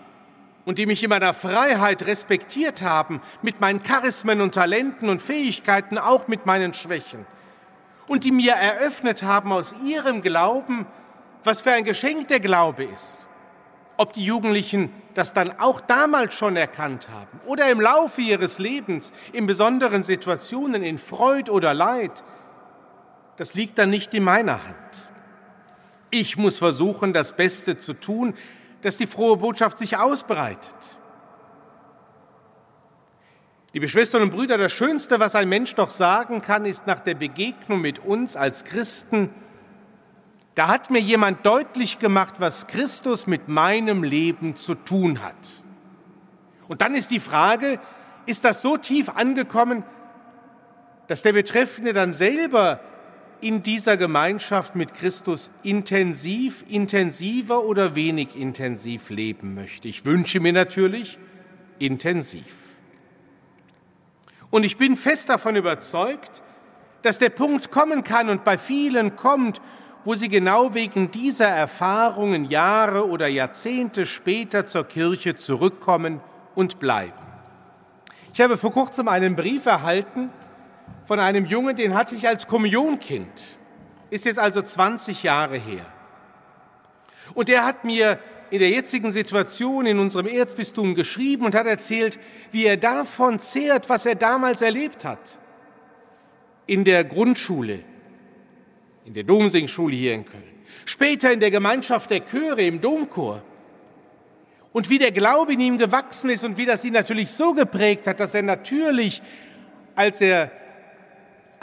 und 0.64 0.78
die 0.78 0.86
mich 0.86 1.04
in 1.04 1.10
meiner 1.10 1.34
Freiheit 1.34 2.06
respektiert 2.06 2.82
haben, 2.82 3.22
mit 3.42 3.60
meinen 3.60 3.84
Charismen 3.84 4.40
und 4.40 4.56
Talenten 4.56 5.10
und 5.10 5.22
Fähigkeiten, 5.22 5.98
auch 5.98 6.30
mit 6.30 6.46
meinen 6.46 6.74
Schwächen 6.74 7.26
und 8.08 8.24
die 8.24 8.32
mir 8.32 8.54
eröffnet 8.54 9.24
haben 9.24 9.52
aus 9.52 9.76
ihrem 9.84 10.22
Glauben, 10.22 10.86
was 11.44 11.62
für 11.62 11.72
ein 11.72 11.84
Geschenk 11.84 12.28
der 12.28 12.40
Glaube 12.40 12.86
ist. 12.86 13.20
Ob 13.98 14.14
die 14.14 14.26
Jugendlichen 14.26 14.92
das 15.14 15.32
dann 15.32 15.58
auch 15.60 15.80
damals 15.80 16.34
schon 16.34 16.58
erkannt 16.58 17.08
haben 17.10 17.40
oder 17.46 17.70
im 17.70 17.80
Laufe 17.80 18.22
ihres 18.22 18.60
Lebens 18.60 19.14
in 19.32 19.46
besonderen 19.46 20.04
Situationen 20.04 20.84
in 20.84 20.98
Freud 20.98 21.50
oder 21.50 21.74
Leid, 21.74 22.24
das 23.38 23.54
liegt 23.54 23.78
dann 23.78 23.90
nicht 23.90 24.14
in 24.14 24.24
meiner 24.24 24.64
Hand. 24.64 25.10
Ich 26.12 26.38
muss 26.38 26.58
versuchen, 26.58 27.14
das 27.14 27.36
Beste 27.36 27.78
zu 27.78 27.94
tun, 27.94 28.36
dass 28.82 28.98
die 28.98 29.08
frohe 29.08 29.38
Botschaft 29.38 29.78
sich 29.78 29.98
ausbreitet. 29.98 30.95
Liebe 33.76 33.90
Schwestern 33.90 34.22
und 34.22 34.30
Brüder, 34.30 34.58
das 34.58 34.72
Schönste, 34.72 35.20
was 35.20 35.36
ein 35.36 35.50
Mensch 35.50 35.76
doch 35.76 35.90
sagen 35.90 36.42
kann, 36.42 36.64
ist 36.64 36.88
nach 36.88 37.02
der 37.02 37.14
Begegnung 37.14 37.82
mit 37.82 38.00
uns 38.00 38.38
als 38.38 38.64
Christen, 38.64 39.30
da 40.56 40.70
hat 40.70 40.92
mir 40.92 41.02
jemand 41.02 41.46
deutlich 41.46 42.00
gemacht, 42.00 42.36
was 42.38 42.68
Christus 42.68 43.28
mit 43.28 43.50
meinem 43.50 44.06
Leben 44.06 44.56
zu 44.56 44.76
tun 44.76 45.22
hat. 45.22 45.62
Und 46.70 46.80
dann 46.80 46.96
ist 46.96 47.12
die 47.12 47.20
Frage, 47.20 47.82
ist 48.26 48.46
das 48.46 48.62
so 48.62 48.78
tief 48.78 49.10
angekommen, 49.10 49.84
dass 51.08 51.22
der 51.22 51.34
Betreffende 51.34 51.92
dann 51.92 52.14
selber 52.14 52.80
in 53.42 53.62
dieser 53.62 53.98
Gemeinschaft 53.98 54.78
mit 54.78 54.94
Christus 54.94 55.52
intensiv, 55.64 56.64
intensiver 56.70 57.66
oder 57.66 57.94
wenig 57.94 58.38
intensiv 58.38 59.10
leben 59.10 59.54
möchte. 59.54 59.90
Ich 59.90 60.06
wünsche 60.06 60.40
mir 60.40 60.54
natürlich 60.54 61.20
intensiv. 61.78 62.65
Und 64.56 64.64
ich 64.64 64.78
bin 64.78 64.96
fest 64.96 65.28
davon 65.28 65.58
überzeugt, 65.58 66.42
dass 67.02 67.18
der 67.18 67.28
Punkt 67.28 67.72
kommen 67.72 68.06
kann 68.06 68.30
und 68.30 68.46
bei 68.46 68.58
vielen 68.58 69.18
kommt, 69.18 69.60
wo 70.06 70.14
sie 70.14 70.30
genau 70.30 70.74
wegen 70.74 71.12
dieser 71.12 71.50
Erfahrungen 71.50 72.46
Jahre 72.46 73.06
oder 73.06 73.28
Jahrzehnte 73.28 74.06
später 74.06 74.66
zur 74.66 74.86
Kirche 74.88 75.36
zurückkommen 75.36 76.22
und 76.56 76.80
bleiben. 76.80 77.12
Ich 78.34 78.40
habe 78.40 78.58
vor 78.58 78.72
kurzem 78.72 79.10
einen 79.10 79.36
Brief 79.36 79.66
erhalten 79.66 80.30
von 81.04 81.20
einem 81.20 81.46
Jungen, 81.46 81.76
den 81.76 81.94
hatte 81.94 82.16
ich 82.16 82.26
als 82.26 82.48
Kommunionkind, 82.48 83.58
ist 84.10 84.24
jetzt 84.24 84.40
also 84.40 84.62
20 84.62 85.22
Jahre 85.22 85.58
her. 85.58 85.86
Und 87.34 87.50
der 87.50 87.66
hat 87.66 87.84
mir 87.84 88.20
in 88.56 88.62
der 88.62 88.70
jetzigen 88.70 89.12
Situation 89.12 89.86
in 89.86 90.00
unserem 90.00 90.28
Erzbistum 90.28 90.96
geschrieben 90.96 91.46
und 91.46 91.56
hat 91.56 91.68
erzählt, 91.68 92.18
wie 92.54 92.66
er 92.66 92.78
davon 92.78 93.38
zehrt, 93.40 93.90
was 93.90 94.06
er 94.06 94.16
damals 94.16 94.62
erlebt 94.62 95.04
hat. 95.04 95.40
In 96.66 96.86
der 96.86 97.04
Grundschule, 97.04 97.80
in 99.04 99.14
der 99.14 99.24
Domsingschule 99.24 99.96
hier 99.96 100.14
in 100.14 100.24
Köln, 100.24 100.44
später 100.86 101.34
in 101.34 101.42
der 101.42 101.52
Gemeinschaft 101.52 102.10
der 102.10 102.26
Chöre 102.26 102.62
im 102.62 102.80
Domchor. 102.80 103.44
Und 104.72 104.90
wie 104.90 105.00
der 105.00 105.12
Glaube 105.12 105.54
in 105.54 105.60
ihm 105.60 105.78
gewachsen 105.78 106.30
ist 106.30 106.46
und 106.46 106.58
wie 106.58 106.66
das 106.66 106.86
ihn 106.86 106.94
natürlich 106.94 107.32
so 107.32 107.54
geprägt 107.54 108.08
hat, 108.08 108.22
dass 108.22 108.34
er 108.34 108.42
natürlich, 108.42 109.22
als 109.96 110.22
er 110.22 110.50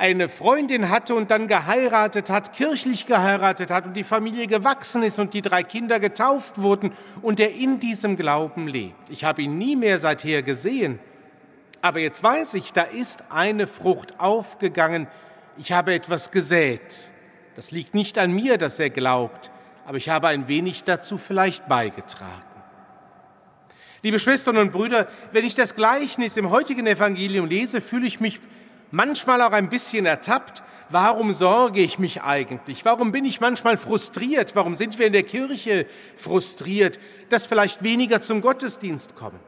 eine 0.03 0.29
Freundin 0.29 0.91
hatte 0.91 1.15
und 1.15 1.31
dann 1.31 1.47
geheiratet 1.47 2.29
hat, 2.29 2.53
kirchlich 2.55 3.07
geheiratet 3.07 3.71
hat 3.71 3.87
und 3.87 3.95
die 3.95 4.03
Familie 4.03 4.49
gewachsen 4.49 5.05
ist 5.05 5.21
und 5.21 5.33
die 5.33 5.43
drei 5.43 5.63
Kinder 5.63 6.01
getauft 6.01 6.61
wurden 6.61 6.93
und 7.23 7.39
er 7.39 7.53
in 7.53 7.79
diesem 7.79 8.17
Glauben 8.17 8.67
lebt. 8.67 9.11
Ich 9.11 9.23
habe 9.23 9.43
ihn 9.43 9.59
nie 9.59 9.77
mehr 9.77 10.01
seither 10.01 10.43
gesehen, 10.43 10.99
aber 11.83 12.01
jetzt 12.01 12.21
weiß 12.21 12.55
ich, 12.55 12.73
da 12.73 12.83
ist 12.83 13.23
eine 13.31 13.69
Frucht 13.69 14.19
aufgegangen, 14.19 15.07
ich 15.57 15.71
habe 15.71 15.95
etwas 15.95 16.33
gesät. 16.33 17.13
Das 17.55 17.71
liegt 17.71 17.95
nicht 17.95 18.19
an 18.19 18.33
mir, 18.33 18.59
dass 18.59 18.81
er 18.81 18.91
glaubt, 18.91 19.53
aber 19.87 19.99
ich 19.99 20.09
habe 20.09 20.27
ein 20.27 20.49
wenig 20.49 20.83
dazu 20.83 21.17
vielleicht 21.17 21.69
beigetragen. 21.69 22.43
Liebe 24.03 24.19
Schwestern 24.19 24.57
und 24.57 24.73
Brüder, 24.73 25.07
wenn 25.31 25.45
ich 25.45 25.55
das 25.55 25.77
Gleichnis 25.77 26.37
im 26.37 26.51
heutigen 26.51 26.89
Evangelium 26.89 27.47
lese, 27.47 27.81
fühle 27.81 28.09
ich 28.09 28.19
mich 28.19 28.41
manchmal 28.93 29.43
auch 29.43 29.51
ein 29.51 29.69
bisschen 29.69 30.07
ertappt. 30.07 30.63
Warum 30.89 31.33
sorge 31.33 31.81
ich 31.81 31.99
mich 31.99 32.23
eigentlich? 32.23 32.85
Warum 32.85 33.11
bin 33.11 33.25
ich 33.25 33.41
manchmal 33.41 33.77
frustriert? 33.77 34.55
Warum 34.55 34.77
sind 34.77 34.99
wir 35.01 35.07
in 35.07 35.13
der 35.13 35.25
Kirche 35.25 35.87
frustriert, 36.15 37.01
dass 37.31 37.47
vielleicht 37.47 37.83
weniger 37.83 38.21
zum 38.21 38.41
Gottesdienst 38.41 39.17
kommen? 39.17 39.41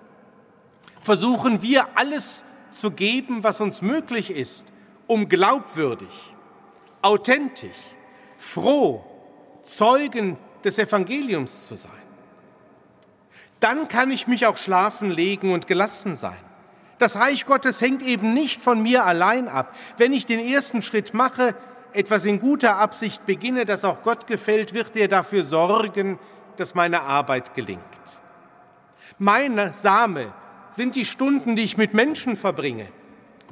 Versuchen 1.01 1.63
wir 1.63 1.97
alles 1.97 2.45
zu 2.71 2.91
geben, 2.91 3.45
was 3.45 3.61
uns 3.61 3.83
möglich 3.83 4.31
ist, 4.31 4.67
um 5.07 5.29
glaubwürdig, 5.29 6.09
authentisch, 7.03 7.71
froh 8.39 9.05
Zeugen 9.63 10.39
des 10.65 10.79
Evangeliums 10.79 11.69
zu 11.69 11.75
sein. 11.75 11.93
Dann 13.61 13.89
kann 13.89 14.11
ich 14.11 14.27
mich 14.27 14.47
auch 14.47 14.57
schlafen 14.57 15.11
legen 15.11 15.53
und 15.53 15.67
gelassen 15.67 16.17
sein. 16.17 16.41
Das 16.99 17.17
Reich 17.17 17.47
Gottes 17.47 17.81
hängt 17.81 18.03
eben 18.03 18.35
nicht 18.35 18.61
von 18.61 18.83
mir 18.83 19.05
allein 19.05 19.49
ab. 19.49 19.75
Wenn 19.97 20.13
ich 20.13 20.27
den 20.27 20.41
ersten 20.41 20.83
Schritt 20.83 21.15
mache, 21.15 21.55
etwas 21.93 22.25
in 22.25 22.41
guter 22.41 22.77
Absicht 22.77 23.25
beginne, 23.27 23.65
das 23.65 23.85
auch 23.85 24.03
Gott 24.03 24.27
gefällt, 24.27 24.75
wird 24.75 24.97
er 24.97 25.09
dafür 25.09 25.45
sorgen, 25.45 26.19
dass 26.57 26.75
meine 26.75 27.03
Arbeit 27.03 27.55
gelingt. 27.55 27.83
Meine 29.19 29.73
Same 29.75 30.33
sind 30.71 30.97
die 30.97 31.05
Stunden, 31.05 31.57
die 31.57 31.63
ich 31.63 31.77
mit 31.77 31.95
Menschen 31.95 32.37
verbringe. 32.37 32.89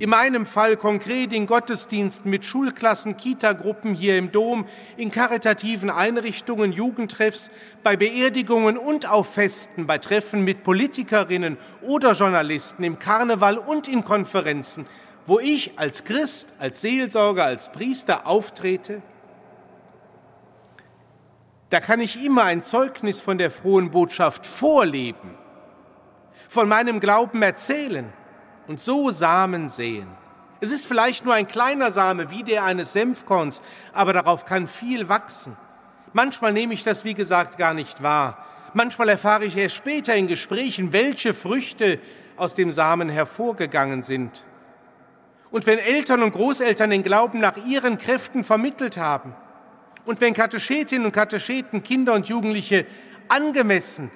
In 0.03 0.11
meinem 0.11 0.47
Fall 0.47 0.77
konkret 0.77 1.33
in 1.33 1.47
Gottesdiensten 1.47 2.29
mit 2.29 2.45
Schulklassen, 2.45 3.17
Kitagruppen 3.17 3.95
hier 3.95 4.19
im 4.19 4.33
Dom, 4.33 4.67
in 4.97 5.13
karitativen 5.13 5.91
Einrichtungen, 5.91 6.73
Jugendtreffs, 6.73 7.53
bei 7.85 7.97
Beerdigungen 7.97 8.77
und 8.77 9.09
auf 9.09 9.35
Festen, 9.35 9.87
bei 9.87 9.99
Treffen 9.99 10.43
mit 10.43 10.65
Politikerinnen 10.65 11.57
oder 11.83 12.15
Journalisten, 12.15 12.83
im 12.83 12.99
Karneval 12.99 13.59
und 13.59 13.87
in 13.87 14.03
Konferenzen, 14.03 14.87
wo 15.25 15.39
ich 15.39 15.79
als 15.79 16.03
Christ, 16.03 16.53
als 16.59 16.81
Seelsorger, 16.81 17.45
als 17.45 17.71
Priester 17.71 18.27
auftrete. 18.27 19.03
Da 21.71 21.79
kann 21.79 22.01
ich 22.01 22.25
immer 22.25 22.43
ein 22.43 22.65
Zeugnis 22.65 23.21
von 23.21 23.39
der 23.39 23.53
frohen 23.53 23.93
Botschaft 23.93 24.47
vorleben, 24.47 25.37
von 26.49 26.69
meinem 26.69 26.99
Glauben 26.99 27.41
erzählen 27.41 28.13
und 28.73 28.81
so 28.81 29.11
Samen 29.11 29.69
säen. 29.69 30.07
Es 30.63 30.73
ist 30.73 30.87
vielleicht 30.87 31.27
nur 31.27 31.35
ein 31.35 31.47
kleiner 31.47 31.93
Same 31.93 32.31
wie 32.31 32.43
der 32.43 32.65
eines 32.65 32.95
Senfkorns, 32.95 33.61
aber 33.93 34.15
darauf 34.15 34.47
kann 34.47 34.67
viel 34.67 35.11
wachsen. 35.11 35.59
Manchmal 36.15 36.55
nehme 36.55 36.73
ich 36.73 36.83
das, 36.83 37.05
wie 37.05 37.13
gesagt, 37.13 37.59
gar 37.59 37.75
nicht 37.75 38.03
wahr. 38.03 38.47
Manchmal 38.73 39.11
erfahre 39.11 39.45
ich 39.45 39.59
erst 39.59 39.75
später 39.77 40.15
in 40.15 40.27
Gesprächen, 40.27 40.95
welche 40.95 41.35
Früchte 41.35 41.99
aus 42.39 42.55
dem 42.55 42.73
Samen 42.73 43.11
hervorgegangen 43.11 44.05
sind. 44.05 44.43
Und 45.51 45.67
wenn 45.67 45.79
Eltern 45.79 46.23
und 46.23 46.33
Großeltern 46.33 46.89
den 46.89 47.03
Glauben 47.03 47.41
nach 47.41 47.59
ihren 47.67 47.99
Kräften 47.99 48.43
vermittelt 48.43 48.97
haben, 48.97 49.35
und 50.07 50.23
wenn 50.23 50.33
Katechetinnen 50.33 51.05
und 51.05 51.13
Katecheten 51.13 51.83
Kinder 51.83 52.15
und 52.15 52.27
Jugendliche 52.27 52.87
angemessen 53.29 54.11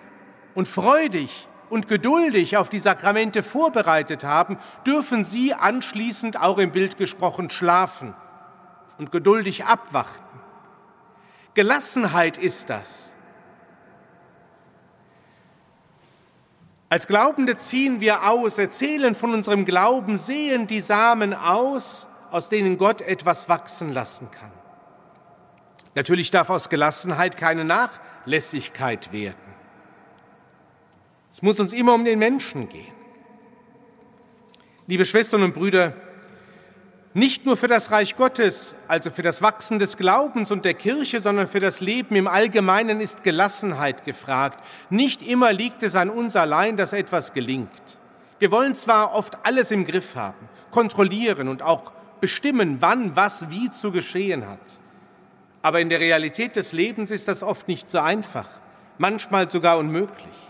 und 0.55 0.67
freudig 0.67 1.47
und 1.69 1.89
geduldig 1.89 2.57
auf 2.57 2.69
die 2.69 2.79
Sakramente 2.79 3.43
vorbereitet 3.43 4.25
haben, 4.25 4.59
dürfen 4.87 5.25
sie 5.25 5.55
anschließend 5.55 6.41
auch 6.41 6.59
im 6.59 6.73
Bild 6.73 6.97
gesprochen 6.97 7.51
schlafen 7.51 8.14
und 8.99 9.11
geduldig 9.11 9.64
abwarten. 9.64 10.23
Gelassenheit 11.55 12.39
ist 12.39 12.71
das. 12.71 13.12
Als 16.89 17.07
Glaubende 17.07 17.57
ziehen 17.57 18.01
wir 18.01 18.29
aus, 18.29 18.59
erzählen 18.59 19.14
von 19.14 19.35
unserem 19.35 19.64
Glauben, 19.64 20.19
sehen 20.19 20.67
die 20.67 20.81
Samen 20.81 21.35
aus, 21.35 22.07
aus 22.31 22.49
denen 22.49 22.79
Gott 22.79 23.01
etwas 23.01 23.49
wachsen 23.49 23.93
lassen 23.93 24.31
kann. 24.31 24.53
Natürlich 25.97 26.31
darf 26.31 26.51
aus 26.51 26.69
Gelassenheit 26.69 27.37
keine 27.37 27.64
Nachlässigkeit 27.64 29.12
werden. 29.12 29.45
Es 31.37 31.43
muss 31.43 31.61
uns 31.61 31.74
immer 31.74 31.93
um 31.93 32.03
den 32.03 32.18
Menschen 32.18 32.66
gehen. 32.66 32.95
Liebe 34.87 35.05
Schwestern 35.05 35.43
und 35.43 35.53
Brüder, 35.53 35.93
nicht 37.12 37.45
nur 37.45 37.59
für 37.59 37.68
das 37.68 37.91
Reich 37.91 38.16
Gottes, 38.16 38.74
also 38.89 39.11
für 39.11 39.20
das 39.20 39.43
Wachsen 39.43 39.78
des 39.78 39.99
Glaubens 39.99 40.51
und 40.51 40.64
der 40.64 40.72
Kirche, 40.72 41.20
sondern 41.20 41.47
für 41.47 41.61
das 41.61 41.82
Leben 41.82 42.16
im 42.16 42.26
Allgemeinen 42.26 43.03
ist 43.03 43.22
Gelassenheit 43.22 44.07
gefragt. 44.07 44.64
Nicht 44.89 45.22
immer 45.22 45.53
liegt 45.53 45.82
es 45.82 45.95
an 45.95 46.09
uns 46.09 46.37
allein, 46.37 46.78
dass 46.78 46.95
etwas 46.95 47.34
gelingt. 47.34 47.99
Wir 48.39 48.51
wollen 48.51 48.74
zwar 48.74 49.12
oft 49.12 49.37
alles 49.43 49.70
im 49.70 49.84
Griff 49.84 50.16
haben, 50.16 50.49
kontrollieren 50.70 51.49
und 51.49 51.61
auch 51.61 51.93
bestimmen, 52.18 52.78
wann 52.80 53.14
was 53.14 53.51
wie 53.51 53.68
zu 53.68 53.93
geschehen 53.93 54.49
hat. 54.49 54.80
Aber 55.61 55.82
in 55.82 55.91
der 55.91 56.01
Realität 56.01 56.57
des 56.57 56.72
Lebens 56.72 57.11
ist 57.11 57.28
das 57.28 57.43
oft 57.43 57.68
nicht 57.68 57.91
so 57.91 57.99
einfach, 57.99 58.49
manchmal 58.97 59.51
sogar 59.51 59.76
unmöglich. 59.76 60.45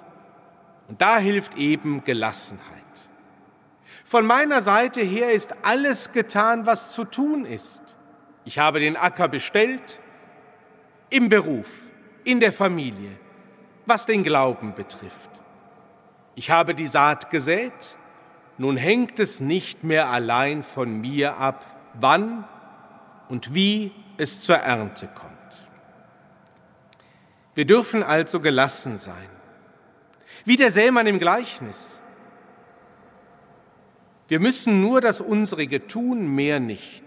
Und 0.89 1.01
da 1.01 1.19
hilft 1.19 1.57
eben 1.57 2.05
Gelassenheit. 2.05 2.83
Von 4.05 4.25
meiner 4.25 4.63
Seite 4.63 5.01
her 5.01 5.33
ist 5.33 5.57
alles 5.63 6.13
getan, 6.13 6.65
was 6.65 6.93
zu 6.93 7.05
tun 7.05 7.45
ist. 7.45 7.97
Ich 8.45 8.59
habe 8.59 8.79
den 8.79 8.97
Acker 8.97 9.27
bestellt, 9.27 10.01
im 11.11 11.29
Beruf, 11.29 11.89
in 12.25 12.39
der 12.39 12.53
Familie, 12.53 13.11
was 13.85 14.07
den 14.07 14.23
Glauben 14.23 14.75
betrifft. 14.75 15.31
Ich 16.37 16.51
habe 16.51 16.75
die 16.75 16.87
Saat 16.87 17.31
gesät, 17.31 17.97
nun 18.59 18.77
hängt 18.77 19.19
es 19.19 19.41
nicht 19.41 19.83
mehr 19.83 20.09
allein 20.09 20.63
von 20.63 21.01
mir 21.01 21.37
ab, 21.37 21.65
wann 21.95 22.45
und 23.29 23.55
wie 23.55 23.93
es 24.19 24.43
zur 24.43 24.57
Ernte 24.57 25.09
kommt. 25.09 25.33
Wir 27.55 27.65
dürfen 27.65 28.03
also 28.03 28.41
gelassen 28.41 28.99
sein 28.99 29.36
Wie 30.47 30.57
der 30.57 30.71
Sämann 30.71 31.09
im 31.09 31.19
Gleichnis. 31.19 32.01
Wir 34.29 34.41
müssen 34.41 34.81
nur 34.81 35.01
das 35.01 35.21
Unsrige 35.21 35.87
tun, 35.89 36.35
mehr 36.35 36.61
nicht. 36.61 37.05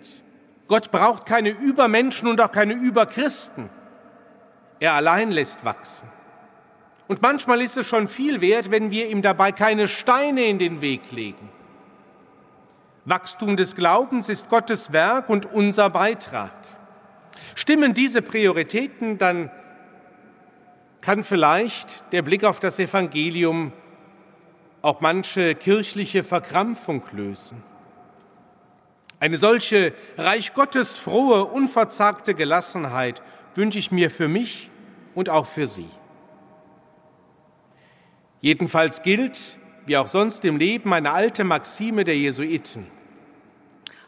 Gott 0.67 0.91
braucht 0.91 1.25
keine 1.25 1.49
Übermenschen 1.49 2.27
und 2.27 2.41
auch 2.41 2.51
keine 2.51 2.73
Überchristen. 2.73 3.69
Er 4.81 4.93
allein 4.93 5.31
lässt 5.31 5.63
wachsen. 5.63 6.07
Und 7.07 7.21
manchmal 7.21 7.61
ist 7.61 7.77
es 7.77 7.87
schon 7.87 8.09
viel 8.09 8.41
wert, 8.41 8.71
wenn 8.71 8.91
wir 8.91 9.09
ihm 9.09 9.21
dabei 9.21 9.53
keine 9.53 9.87
Steine 9.87 10.43
in 10.43 10.59
den 10.59 10.81
Weg 10.81 11.11
legen. 11.11 11.49
Wachstum 13.05 13.55
des 13.55 13.73
Glaubens 13.73 14.27
ist 14.27 14.49
Gottes 14.49 14.91
Werk 14.91 15.29
und 15.29 15.45
unser 15.45 15.89
Beitrag. 15.89 16.51
Stimmen 17.55 17.93
diese 17.93 18.21
Prioritäten, 18.21 19.17
dann 19.17 19.49
kann 21.01 21.23
vielleicht 21.23 22.03
der 22.11 22.21
Blick 22.21 22.43
auf 22.43 22.59
das 22.59 22.79
Evangelium 22.79 23.71
auch 24.81 25.01
manche 25.01 25.55
kirchliche 25.55 26.23
Verkrampfung 26.23 27.03
lösen. 27.11 27.63
Eine 29.19 29.37
solche 29.37 29.93
Reich 30.17 30.53
Gottes 30.53 30.97
frohe, 30.97 31.45
unverzagte 31.45 32.33
Gelassenheit 32.33 33.21
wünsche 33.55 33.77
ich 33.77 33.91
mir 33.91 34.09
für 34.09 34.29
mich 34.29 34.69
und 35.15 35.29
auch 35.29 35.45
für 35.45 35.67
Sie. 35.67 35.89
Jedenfalls 38.39 39.01
gilt, 39.01 39.57
wie 39.85 39.97
auch 39.97 40.07
sonst 40.07 40.45
im 40.45 40.57
Leben, 40.57 40.93
eine 40.93 41.11
alte 41.11 41.43
Maxime 41.43 42.05
der 42.05 42.15
Jesuiten. 42.17 42.87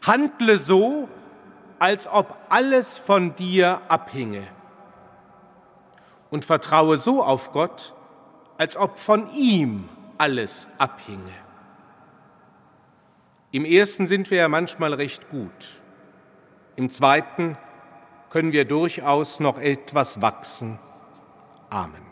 Handle 0.06 0.58
so, 0.58 1.08
als 1.78 2.08
ob 2.08 2.38
alles 2.48 2.96
von 2.96 3.34
dir 3.34 3.82
abhinge. 3.88 4.46
Und 6.32 6.44
vertraue 6.44 6.96
so 6.96 7.22
auf 7.22 7.52
Gott, 7.52 7.94
als 8.58 8.76
ob 8.76 8.98
von 8.98 9.32
ihm 9.32 9.88
alles 10.18 10.66
abhinge. 10.78 11.32
Im 13.52 13.64
ersten 13.64 14.06
sind 14.06 14.30
wir 14.30 14.38
ja 14.38 14.48
manchmal 14.48 14.94
recht 14.94 15.28
gut. 15.28 15.80
Im 16.74 16.90
zweiten 16.90 17.56
können 18.30 18.52
wir 18.52 18.64
durchaus 18.64 19.40
noch 19.40 19.58
etwas 19.58 20.22
wachsen. 20.22 20.78
Amen. 21.68 22.11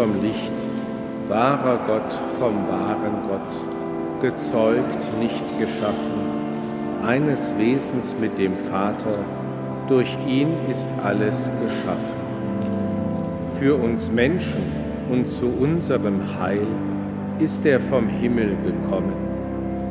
vom 0.00 0.22
Licht, 0.22 0.52
wahrer 1.28 1.78
Gott 1.86 2.18
vom 2.38 2.66
wahren 2.68 3.20
Gott 3.28 4.22
gezeugt, 4.22 5.12
nicht 5.20 5.58
geschaffen, 5.58 6.22
eines 7.06 7.52
Wesens 7.58 8.16
mit 8.18 8.38
dem 8.38 8.56
Vater, 8.56 9.18
durch 9.88 10.16
ihn 10.26 10.54
ist 10.70 10.88
alles 11.04 11.50
geschaffen. 11.62 12.18
Für 13.58 13.74
uns 13.74 14.10
Menschen 14.10 14.62
und 15.10 15.28
zu 15.28 15.48
unserem 15.48 16.18
Heil 16.40 16.66
ist 17.38 17.66
er 17.66 17.78
vom 17.78 18.08
Himmel 18.08 18.56
gekommen, 18.64 19.12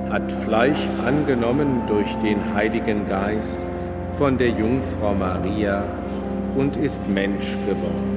hat 0.10 0.32
Fleisch 0.32 0.88
angenommen 1.06 1.84
durch 1.88 2.12
den 2.24 2.56
Heiligen 2.56 3.06
Geist 3.08 3.62
von 4.18 4.40
der 4.40 4.50
Jungfrau 4.50 5.14
Maria 5.14 5.84
und 6.56 6.78
ist 6.78 7.08
Mensch 7.08 7.56
geworden. 7.68 8.09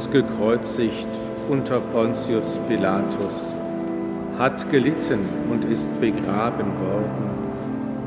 Uns 0.00 0.10
gekreuzigt 0.12 1.08
unter 1.50 1.78
Pontius 1.80 2.58
Pilatus, 2.68 3.54
hat 4.38 4.70
gelitten 4.70 5.20
und 5.50 5.66
ist 5.66 5.88
begraben 6.00 6.68
worden, 6.80 7.28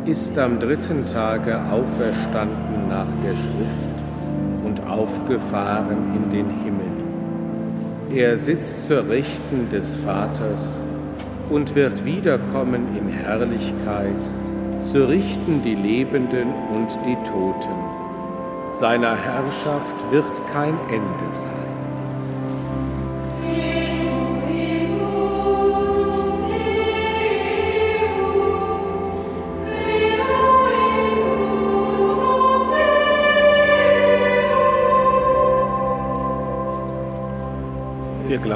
ist 0.06 0.38
am 0.40 0.60
dritten 0.60 1.06
Tage 1.06 1.56
auferstanden 1.72 2.90
nach 2.90 3.06
der 3.24 3.36
Schrift 3.36 3.98
und 4.64 4.88
aufgefahren 4.90 6.16
in 6.16 6.32
den 6.32 6.50
Himmel. 6.64 8.16
Er 8.16 8.40
sitzt 8.40 8.88
zur 8.88 9.08
Rechten 9.08 9.70
des 9.70 9.94
Vaters 9.96 10.80
und 11.50 11.76
wird 11.76 12.06
wiederkommen 12.06 12.88
in 12.98 13.08
Herrlichkeit, 13.10 14.32
zu 14.80 15.08
richten 15.08 15.62
die 15.64 15.76
Lebenden 15.76 16.48
und 16.74 16.98
die 17.06 17.18
Toten 17.30 17.84
seiner 18.74 19.16
Herrschaft 19.16 19.96
wird 20.10 20.48
kein 20.52 20.76
Ende 20.90 21.32
sein. 21.32 21.73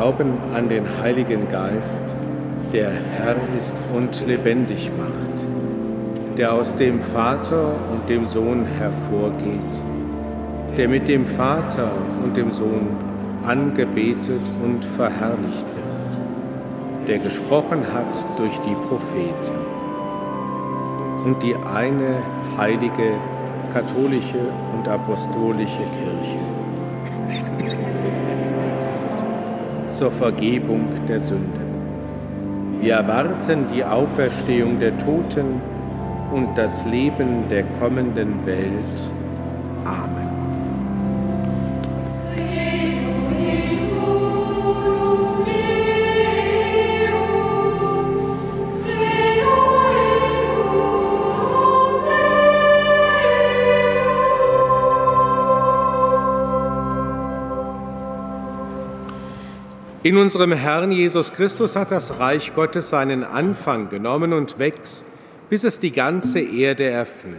Glauben 0.07 0.37
an 0.55 0.69
den 0.69 0.85
Heiligen 1.01 1.49
Geist, 1.49 2.01
der 2.71 2.91
Herr 2.91 3.35
ist 3.59 3.75
und 3.93 4.25
lebendig 4.25 4.89
macht, 4.97 6.37
der 6.37 6.53
aus 6.53 6.77
dem 6.77 7.01
Vater 7.01 7.73
und 7.91 8.07
dem 8.07 8.25
Sohn 8.25 8.65
hervorgeht 8.65 9.83
der 10.77 10.87
mit 10.87 11.07
dem 11.07 11.25
Vater 11.25 11.91
und 12.23 12.37
dem 12.37 12.51
Sohn 12.51 12.95
angebetet 13.43 14.41
und 14.63 14.85
verherrlicht 14.85 15.65
wird, 15.75 17.07
der 17.09 17.17
gesprochen 17.17 17.81
hat 17.91 18.15
durch 18.37 18.55
die 18.59 18.75
Propheten 18.87 19.57
und 21.25 21.41
die 21.41 21.55
eine 21.55 22.19
heilige, 22.57 23.15
katholische 23.73 24.39
und 24.73 24.87
apostolische 24.87 25.83
Kirche 25.99 26.36
zur 29.97 30.11
Vergebung 30.11 30.89
der 31.09 31.19
Sünden. 31.19 31.67
Wir 32.81 32.93
erwarten 32.93 33.65
die 33.73 33.83
Auferstehung 33.83 34.79
der 34.79 34.95
Toten 34.99 35.59
und 36.31 36.55
das 36.55 36.85
Leben 36.85 37.49
der 37.49 37.63
kommenden 37.79 38.45
Welt. 38.45 39.16
In 60.07 60.15
unserem 60.15 60.53
Herrn 60.53 60.93
Jesus 60.93 61.33
Christus 61.33 61.75
hat 61.75 61.91
das 61.91 62.17
Reich 62.17 62.55
Gottes 62.55 62.91
seinen 62.91 63.25
Anfang 63.25 63.89
genommen 63.89 64.31
und 64.31 64.57
wächst, 64.57 65.03
bis 65.49 65.65
es 65.65 65.79
die 65.79 65.91
ganze 65.91 66.39
Erde 66.39 66.85
erfüllt. 66.85 67.35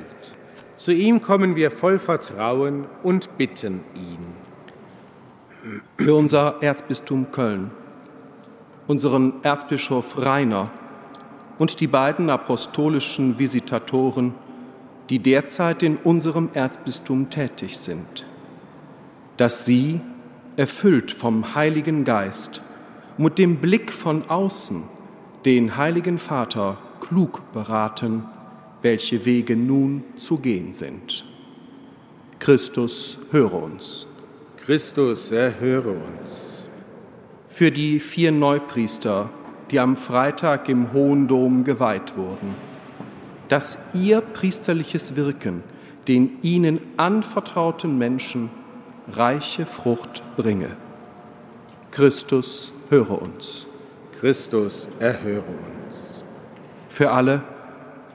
Zu 0.76 0.92
ihm 0.92 1.22
kommen 1.22 1.56
wir 1.56 1.70
voll 1.70 1.98
Vertrauen 1.98 2.84
und 3.02 3.38
bitten 3.38 3.84
ihn. 3.94 4.34
Für 5.96 6.14
unser 6.14 6.56
Erzbistum 6.60 7.32
Köln, 7.32 7.70
unseren 8.86 9.42
Erzbischof 9.42 10.18
Rainer 10.18 10.70
und 11.58 11.80
die 11.80 11.86
beiden 11.86 12.28
apostolischen 12.28 13.38
Visitatoren, 13.38 14.34
die 15.08 15.20
derzeit 15.20 15.82
in 15.82 15.96
unserem 15.96 16.50
Erzbistum 16.52 17.30
tätig 17.30 17.78
sind, 17.78 18.26
dass 19.38 19.64
sie 19.64 20.02
erfüllt 20.58 21.12
vom 21.12 21.54
Heiligen 21.54 22.04
Geist, 22.04 22.62
mit 23.16 23.38
dem 23.38 23.58
Blick 23.58 23.92
von 23.92 24.28
außen 24.28 24.82
den 25.44 25.76
Heiligen 25.76 26.18
Vater 26.18 26.78
klug 27.00 27.52
beraten, 27.52 28.24
welche 28.82 29.24
Wege 29.24 29.56
nun 29.56 30.02
zu 30.16 30.38
gehen 30.38 30.72
sind. 30.72 31.24
Christus, 32.40 33.18
höre 33.30 33.54
uns. 33.54 34.08
Christus, 34.56 35.30
erhöre 35.30 35.90
uns. 35.90 36.66
Für 37.48 37.70
die 37.70 38.00
vier 38.00 38.32
Neupriester, 38.32 39.30
die 39.70 39.78
am 39.78 39.96
Freitag 39.96 40.68
im 40.68 40.92
Hohen 40.92 41.28
Dom 41.28 41.62
geweiht 41.62 42.16
wurden, 42.16 42.56
dass 43.48 43.78
ihr 43.94 44.20
priesterliches 44.20 45.14
Wirken 45.14 45.62
den 46.08 46.38
ihnen 46.42 46.80
anvertrauten 46.96 47.96
Menschen 47.96 48.50
reiche 49.12 49.66
Frucht 49.66 50.22
bringe. 50.36 50.76
Christus, 51.90 52.72
höre 52.90 53.22
uns. 53.22 53.66
Christus, 54.18 54.88
erhöre 54.98 55.42
uns. 55.42 56.22
Für 56.88 57.12
alle, 57.12 57.42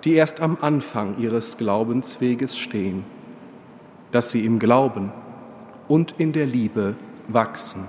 die 0.03 0.13
erst 0.13 0.41
am 0.41 0.57
Anfang 0.61 1.17
ihres 1.17 1.57
Glaubensweges 1.57 2.57
stehen, 2.57 3.05
dass 4.11 4.31
sie 4.31 4.45
im 4.45 4.59
Glauben 4.59 5.11
und 5.87 6.13
in 6.19 6.33
der 6.33 6.45
Liebe 6.45 6.95
wachsen. 7.27 7.87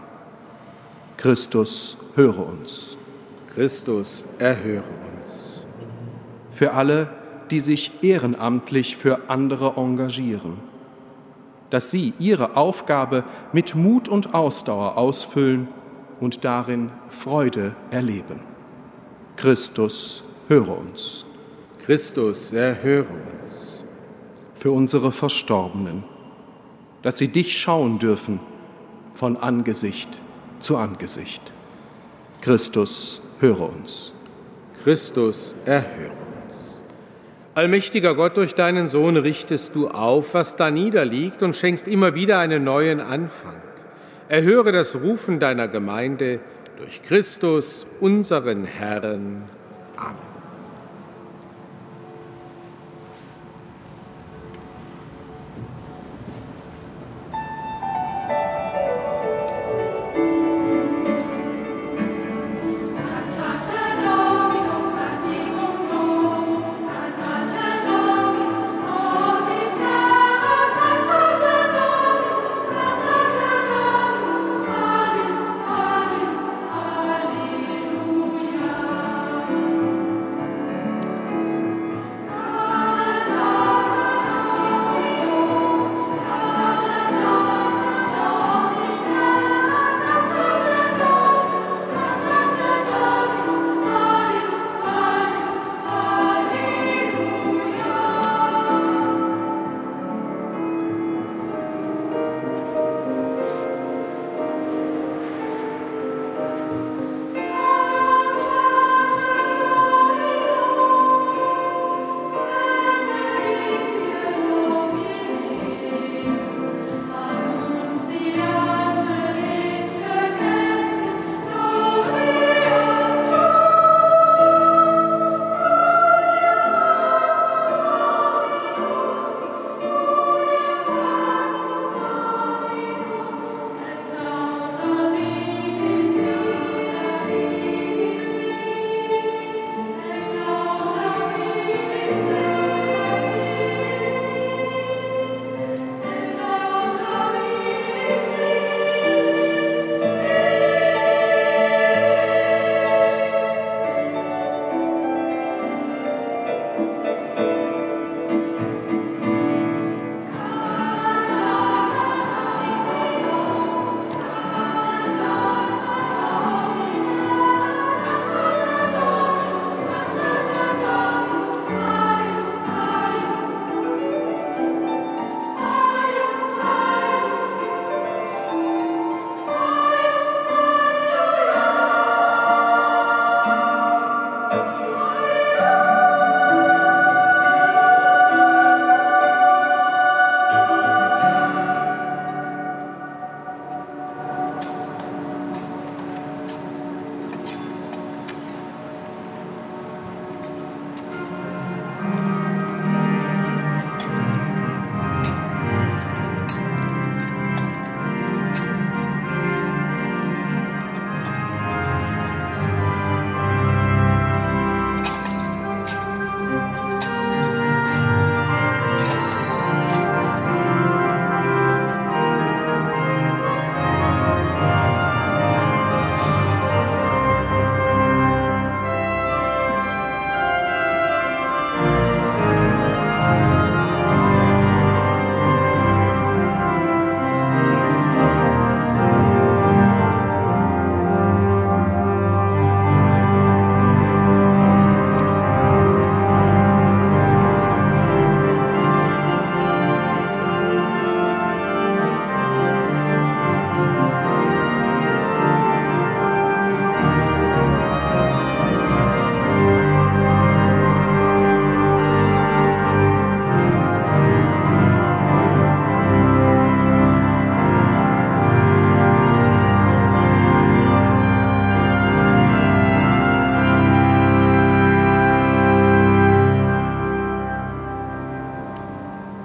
Christus, 1.16 1.96
höre 2.14 2.46
uns. 2.46 2.96
Christus, 3.55 4.24
erhöre 4.38 4.82
uns. 5.18 5.64
Für 6.50 6.72
alle, 6.72 7.11
die 7.50 7.61
sich 7.61 8.02
ehrenamtlich 8.02 8.96
für 8.96 9.28
andere 9.28 9.74
engagieren 9.76 10.74
dass 11.75 11.91
sie 11.91 12.12
ihre 12.20 12.57
Aufgabe 12.57 13.25
mit 13.53 13.75
Mut 13.75 14.09
und 14.09 14.33
Ausdauer 14.33 14.97
ausfüllen 14.97 15.66
und 16.20 16.45
darin 16.45 16.93
Freude 17.09 17.75
erleben. 17.91 18.39
Christus, 19.35 20.22
höre 20.47 20.68
uns. 20.68 21.27
Christus, 21.85 22.53
erhöre 22.53 23.09
uns. 23.43 23.83
Für 24.55 24.70
unsere 24.70 25.11
Verstorbenen, 25.11 26.05
dass 27.03 27.18
sie 27.18 27.27
dich 27.27 27.59
schauen 27.59 27.99
dürfen 27.99 28.39
von 29.12 29.37
Angesicht 29.37 30.20
zu 30.61 30.77
Angesicht. 30.77 31.53
Christus, 32.41 33.20
höre 33.41 33.62
uns. 33.62 34.12
Christus, 34.85 35.57
erhöre 35.64 36.12
uns. 36.12 36.24
Allmächtiger 37.57 38.16
Gott, 38.16 38.36
durch 38.36 38.57
deinen 38.57 38.88
Sohn 38.88 39.16
richtest 39.16 39.76
du 39.76 39.86
auf, 39.88 40.34
was 40.34 40.57
da 40.57 40.72
niederliegt 40.72 41.40
und 41.44 41.55
schenkst 41.55 41.86
immer 41.86 42.16
wieder 42.16 42.40
einen 42.40 42.64
neuen 42.64 43.00
Anfang. 43.00 43.55
Erhöre 44.28 44.72
das 44.72 44.96
Rufen 44.96 45.38
deiner 45.38 45.68
Gemeinde 45.68 46.40
durch 46.78 47.02
Christus, 47.05 47.86
unseren 48.00 48.64
Herrn. 48.64 49.44
Amen. 49.96 50.34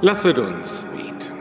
Lasset 0.09 0.39
uns 0.39 0.83
beten. 0.97 1.37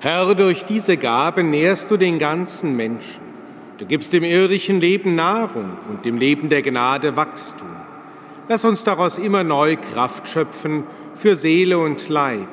Herr, 0.00 0.34
durch 0.34 0.64
diese 0.64 0.96
Gaben 0.96 1.50
nährst 1.50 1.90
du 1.90 1.98
den 1.98 2.18
ganzen 2.18 2.74
Menschen. 2.74 3.20
Du 3.76 3.84
gibst 3.84 4.14
dem 4.14 4.24
irdischen 4.24 4.80
Leben 4.80 5.14
Nahrung 5.14 5.76
und 5.90 6.06
dem 6.06 6.16
Leben 6.16 6.48
der 6.48 6.62
Gnade 6.62 7.16
Wachstum. 7.16 7.68
Lass 8.48 8.64
uns 8.64 8.82
daraus 8.82 9.18
immer 9.18 9.44
neu 9.44 9.76
Kraft 9.76 10.26
schöpfen 10.26 10.84
für 11.14 11.36
Seele 11.36 11.76
und 11.76 12.08
Leib. 12.08 12.48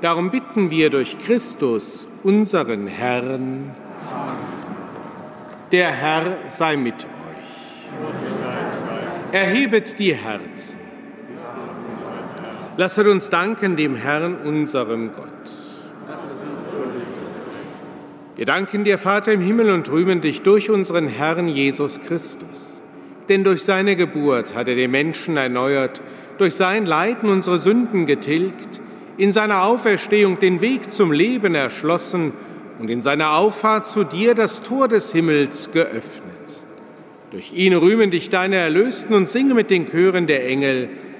Darum 0.00 0.30
bitten 0.30 0.70
wir 0.70 0.88
durch 0.88 1.18
Christus, 1.18 2.08
unseren 2.22 2.86
Herrn. 2.86 3.74
Der 5.72 5.92
Herr 5.92 6.38
sei 6.46 6.78
mit 6.78 7.04
euch. 7.04 7.08
Erhebet 9.32 9.98
die 9.98 10.14
Herzen. 10.14 10.85
Lasset 12.78 13.06
uns 13.06 13.30
danken 13.30 13.76
dem 13.76 13.94
Herrn, 13.94 14.36
unserem 14.44 15.10
Gott. 15.12 15.26
Wir 18.36 18.44
danken 18.44 18.84
dir, 18.84 18.98
Vater 18.98 19.32
im 19.32 19.40
Himmel, 19.40 19.70
und 19.70 19.90
rühmen 19.90 20.20
dich 20.20 20.42
durch 20.42 20.68
unseren 20.68 21.08
Herrn 21.08 21.48
Jesus 21.48 22.02
Christus. 22.02 22.82
Denn 23.30 23.44
durch 23.44 23.62
seine 23.62 23.96
Geburt 23.96 24.54
hat 24.54 24.68
er 24.68 24.74
den 24.74 24.90
Menschen 24.90 25.38
erneuert, 25.38 26.02
durch 26.36 26.54
sein 26.54 26.84
Leiden 26.84 27.30
unsere 27.30 27.58
Sünden 27.58 28.04
getilgt, 28.04 28.80
in 29.16 29.32
seiner 29.32 29.62
Auferstehung 29.62 30.38
den 30.38 30.60
Weg 30.60 30.92
zum 30.92 31.12
Leben 31.12 31.54
erschlossen 31.54 32.34
und 32.78 32.90
in 32.90 33.00
seiner 33.00 33.38
Auffahrt 33.38 33.86
zu 33.86 34.04
dir 34.04 34.34
das 34.34 34.62
Tor 34.62 34.86
des 34.86 35.12
Himmels 35.12 35.72
geöffnet. 35.72 36.26
Durch 37.30 37.54
ihn 37.54 37.72
rühmen 37.72 38.10
dich 38.10 38.28
deine 38.28 38.56
Erlösten 38.56 39.14
und 39.14 39.30
singen 39.30 39.56
mit 39.56 39.70
den 39.70 39.90
Chören 39.90 40.26
der 40.26 40.46
Engel 40.46 40.90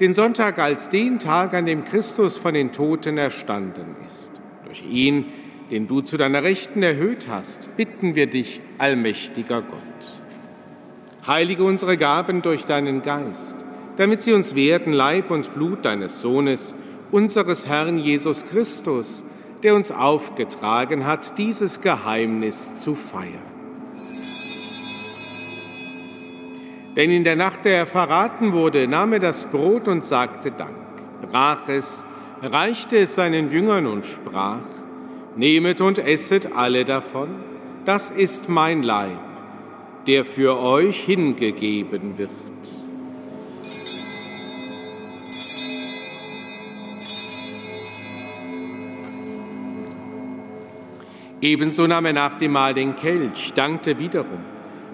den 0.00 0.14
Sonntag 0.14 0.58
als 0.58 0.90
den 0.90 1.18
Tag, 1.18 1.54
an 1.54 1.66
dem 1.66 1.84
Christus 1.84 2.36
von 2.36 2.54
den 2.54 2.72
Toten 2.72 3.18
erstanden 3.18 3.96
ist. 4.06 4.40
Durch 4.64 4.84
ihn, 4.88 5.26
den 5.70 5.88
du 5.88 6.00
zu 6.00 6.16
deiner 6.16 6.42
Rechten 6.42 6.82
erhöht 6.82 7.26
hast, 7.28 7.76
bitten 7.76 8.14
wir 8.14 8.26
dich, 8.26 8.60
allmächtiger 8.78 9.62
Gott. 9.62 9.78
Heilige 11.26 11.64
unsere 11.64 11.96
Gaben 11.96 12.42
durch 12.42 12.64
deinen 12.64 13.02
Geist, 13.02 13.56
damit 13.96 14.22
sie 14.22 14.32
uns 14.32 14.54
werden 14.54 14.92
Leib 14.92 15.30
und 15.30 15.52
Blut 15.52 15.84
deines 15.84 16.22
Sohnes, 16.22 16.74
unseres 17.10 17.66
Herrn 17.66 17.98
Jesus 17.98 18.46
Christus, 18.46 19.22
der 19.62 19.74
uns 19.74 19.90
aufgetragen 19.90 21.06
hat, 21.06 21.36
dieses 21.38 21.80
Geheimnis 21.80 22.76
zu 22.82 22.94
feiern. 22.94 23.48
Denn 26.98 27.12
in 27.12 27.22
der 27.22 27.36
Nacht, 27.36 27.64
der 27.64 27.76
er 27.76 27.86
verraten 27.86 28.50
wurde, 28.52 28.88
nahm 28.88 29.12
er 29.12 29.20
das 29.20 29.44
Brot 29.44 29.86
und 29.86 30.04
sagte 30.04 30.50
Dank, 30.50 30.74
brach 31.30 31.68
es, 31.68 32.02
reichte 32.42 32.96
es 32.96 33.14
seinen 33.14 33.52
Jüngern 33.52 33.86
und 33.86 34.04
sprach, 34.04 34.66
Nehmet 35.36 35.80
und 35.80 36.00
esset 36.00 36.56
alle 36.56 36.84
davon, 36.84 37.28
das 37.84 38.10
ist 38.10 38.48
mein 38.48 38.82
Leib, 38.82 39.20
der 40.08 40.24
für 40.24 40.58
euch 40.58 40.98
hingegeben 40.98 42.18
wird. 42.18 42.30
Ebenso 51.40 51.86
nahm 51.86 52.06
er 52.06 52.12
nach 52.12 52.34
dem 52.34 52.50
Mahl 52.50 52.74
den 52.74 52.96
Kelch, 52.96 53.52
dankte 53.54 54.00
wiederum 54.00 54.57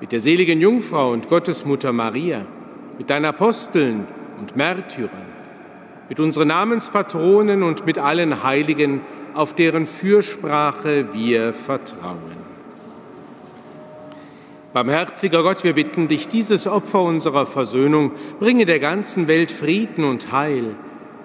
mit 0.00 0.12
der 0.12 0.20
seligen 0.20 0.60
Jungfrau 0.60 1.12
und 1.12 1.28
Gottesmutter 1.28 1.92
Maria, 1.92 2.46
mit 2.98 3.10
deinen 3.10 3.24
Aposteln 3.24 4.06
und 4.38 4.56
Märtyrern, 4.56 5.26
mit 6.08 6.20
unseren 6.20 6.48
Namenspatronen 6.48 7.62
und 7.62 7.84
mit 7.84 7.98
allen 7.98 8.42
Heiligen, 8.44 9.00
auf 9.34 9.54
deren 9.54 9.86
Fürsprache 9.86 11.12
wir 11.12 11.52
vertrauen. 11.52 12.48
Barmherziger 14.72 15.42
Gott, 15.42 15.64
wir 15.64 15.74
bitten 15.74 16.08
dich, 16.08 16.28
dieses 16.28 16.66
Opfer 16.66 17.02
unserer 17.02 17.46
Versöhnung 17.46 18.12
bringe 18.38 18.66
der 18.66 18.78
ganzen 18.78 19.26
Welt 19.26 19.50
Frieden 19.50 20.04
und 20.04 20.30
Heil. 20.30 20.76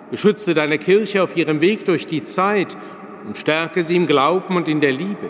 Beschütze 0.09 0.53
deine 0.53 0.77
Kirche 0.77 1.21
auf 1.21 1.35
ihrem 1.35 1.59
Weg 1.61 1.85
durch 1.85 2.05
die 2.05 2.23
Zeit 2.23 2.77
und 3.27 3.37
stärke 3.37 3.83
sie 3.83 3.95
im 3.95 4.07
Glauben 4.07 4.55
und 4.55 4.67
in 4.67 4.79
der 4.79 4.91
Liebe 4.91 5.29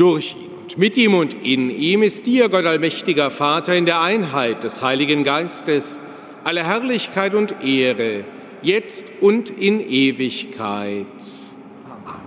Durch 0.00 0.34
ihn 0.34 0.48
und 0.62 0.78
mit 0.78 0.96
ihm 0.96 1.12
und 1.12 1.34
in 1.46 1.68
ihm 1.68 2.02
ist 2.02 2.24
dir, 2.24 2.48
Gott 2.48 2.64
allmächtiger 2.64 3.30
Vater, 3.30 3.74
in 3.74 3.84
der 3.84 4.00
Einheit 4.00 4.64
des 4.64 4.80
Heiligen 4.80 5.24
Geistes 5.24 6.00
alle 6.42 6.64
Herrlichkeit 6.64 7.34
und 7.34 7.62
Ehre, 7.62 8.24
jetzt 8.62 9.04
und 9.20 9.50
in 9.50 9.78
Ewigkeit. 9.78 11.04
Amen. 11.84 12.20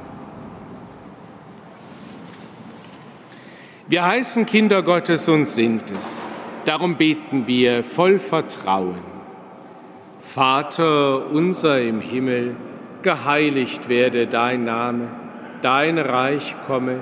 Wir 3.88 4.06
heißen 4.06 4.46
Kinder 4.46 4.84
Gottes 4.84 5.28
und 5.28 5.48
sind 5.48 5.90
es. 5.98 6.28
Darum 6.66 6.96
beten 6.98 7.48
wir 7.48 7.84
voll 7.84 8.20
Vertrauen. 8.20 9.02
Vater 10.20 11.32
unser 11.32 11.82
im 11.82 12.02
Himmel, 12.02 12.56
geheiligt 13.02 13.90
werde 13.90 14.28
dein 14.28 14.64
Name, 14.64 15.08
dein 15.64 15.98
Reich 15.98 16.56
komme 16.68 17.02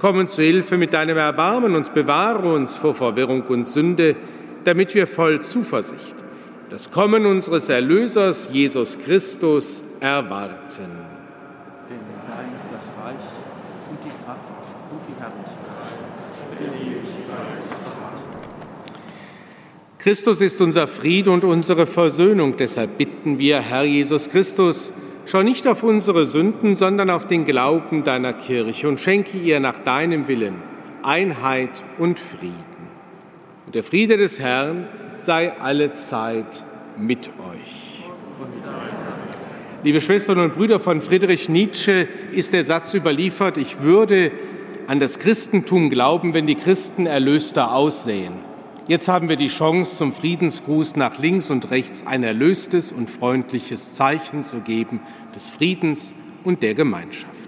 Komm 0.00 0.18
uns 0.18 0.34
zu 0.34 0.42
Hilfe 0.42 0.76
mit 0.76 0.92
deinem 0.92 1.18
Erbarmen 1.18 1.76
und 1.76 1.94
bewahre 1.94 2.52
uns 2.52 2.74
vor 2.74 2.94
Verwirrung 2.94 3.42
und 3.42 3.68
Sünde, 3.68 4.16
damit 4.64 4.94
wir 4.94 5.06
voll 5.06 5.40
Zuversicht 5.40 6.16
das 6.70 6.92
Kommen 6.92 7.26
unseres 7.26 7.68
Erlösers 7.68 8.48
Jesus 8.52 8.96
Christus 8.96 9.82
erwarten. 9.98 10.88
Christus 19.98 20.40
ist 20.40 20.60
unser 20.60 20.86
Friede 20.86 21.30
und 21.30 21.44
unsere 21.44 21.86
Versöhnung. 21.86 22.56
Deshalb 22.56 22.96
bitten 22.96 23.38
wir, 23.38 23.60
Herr 23.60 23.82
Jesus 23.82 24.30
Christus, 24.30 24.92
Schau 25.30 25.44
nicht 25.44 25.68
auf 25.68 25.84
unsere 25.84 26.26
Sünden, 26.26 26.74
sondern 26.74 27.08
auf 27.08 27.28
den 27.28 27.44
Glauben 27.44 28.02
deiner 28.02 28.32
Kirche 28.32 28.88
und 28.88 28.98
schenke 28.98 29.38
ihr 29.38 29.60
nach 29.60 29.78
deinem 29.78 30.26
Willen 30.26 30.56
Einheit 31.04 31.84
und 31.98 32.18
Frieden. 32.18 32.56
Und 33.64 33.76
der 33.76 33.84
Friede 33.84 34.16
des 34.16 34.40
Herrn 34.40 34.88
sei 35.14 35.52
alle 35.60 35.92
Zeit 35.92 36.64
mit 36.98 37.28
euch. 37.28 38.02
Liebe 39.84 40.00
Schwestern 40.00 40.40
und 40.40 40.56
Brüder, 40.56 40.80
von 40.80 41.00
Friedrich 41.00 41.48
Nietzsche 41.48 42.08
ist 42.32 42.52
der 42.52 42.64
Satz 42.64 42.92
überliefert, 42.92 43.56
ich 43.56 43.82
würde 43.82 44.32
an 44.88 44.98
das 44.98 45.20
Christentum 45.20 45.90
glauben, 45.90 46.34
wenn 46.34 46.48
die 46.48 46.56
Christen 46.56 47.06
erlöster 47.06 47.72
aussehen. 47.72 48.49
Jetzt 48.90 49.06
haben 49.06 49.28
wir 49.28 49.36
die 49.36 49.46
Chance, 49.46 49.96
zum 49.96 50.12
Friedensgruß 50.12 50.96
nach 50.96 51.16
links 51.20 51.50
und 51.50 51.70
rechts 51.70 52.04
ein 52.08 52.24
erlöstes 52.24 52.90
und 52.90 53.08
freundliches 53.08 53.92
Zeichen 53.92 54.42
zu 54.42 54.62
geben 54.62 54.98
des 55.32 55.48
Friedens 55.48 56.12
und 56.42 56.64
der 56.64 56.74
Gemeinschaft. 56.74 57.39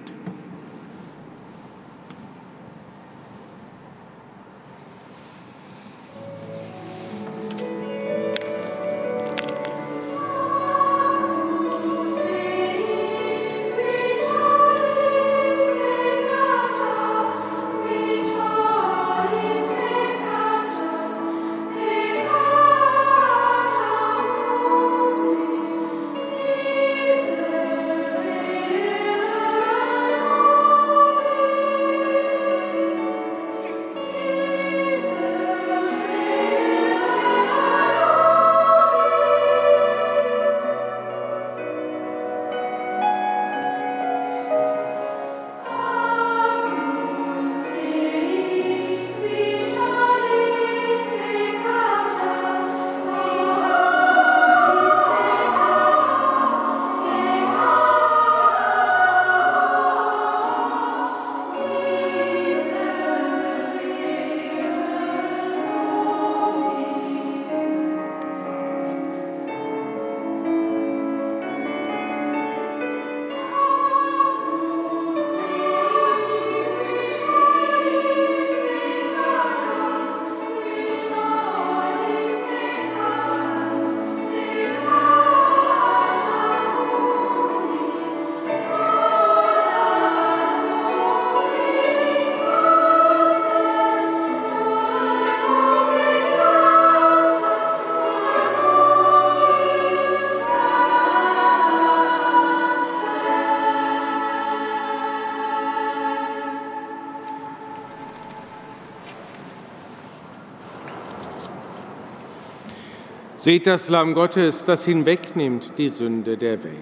Seht 113.43 113.67
das 113.67 113.89
Lamm 113.89 114.15
Gottes, 114.15 114.65
das 114.65 114.85
hinwegnimmt 114.85 115.73
die 115.77 115.89
Sünde 115.89 116.37
der 116.37 116.63
Welt. 116.63 116.77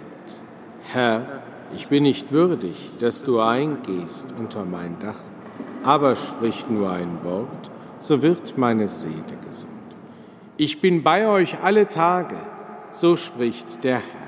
Herr, 0.83 1.41
ich 1.75 1.89
bin 1.89 2.03
nicht 2.03 2.33
würdig, 2.33 2.75
dass 3.01 3.23
du 3.23 3.41
eingehst 3.41 4.27
unter 4.39 4.67
mein 4.67 4.99
Dach, 4.99 5.21
aber 5.83 6.17
sprich 6.17 6.67
nur 6.69 6.91
ein 6.91 7.25
Wort, 7.25 7.71
so 8.01 8.21
wird 8.21 8.59
meine 8.59 8.89
Seele 8.89 9.39
gesund. 9.49 9.73
Ich 10.59 10.83
bin 10.83 11.03
bei 11.03 11.27
euch 11.27 11.63
alle 11.63 11.89
Tage, 11.89 12.37
so 12.93 13.17
spricht 13.17 13.83
der 13.83 14.01
Herr. 14.01 14.20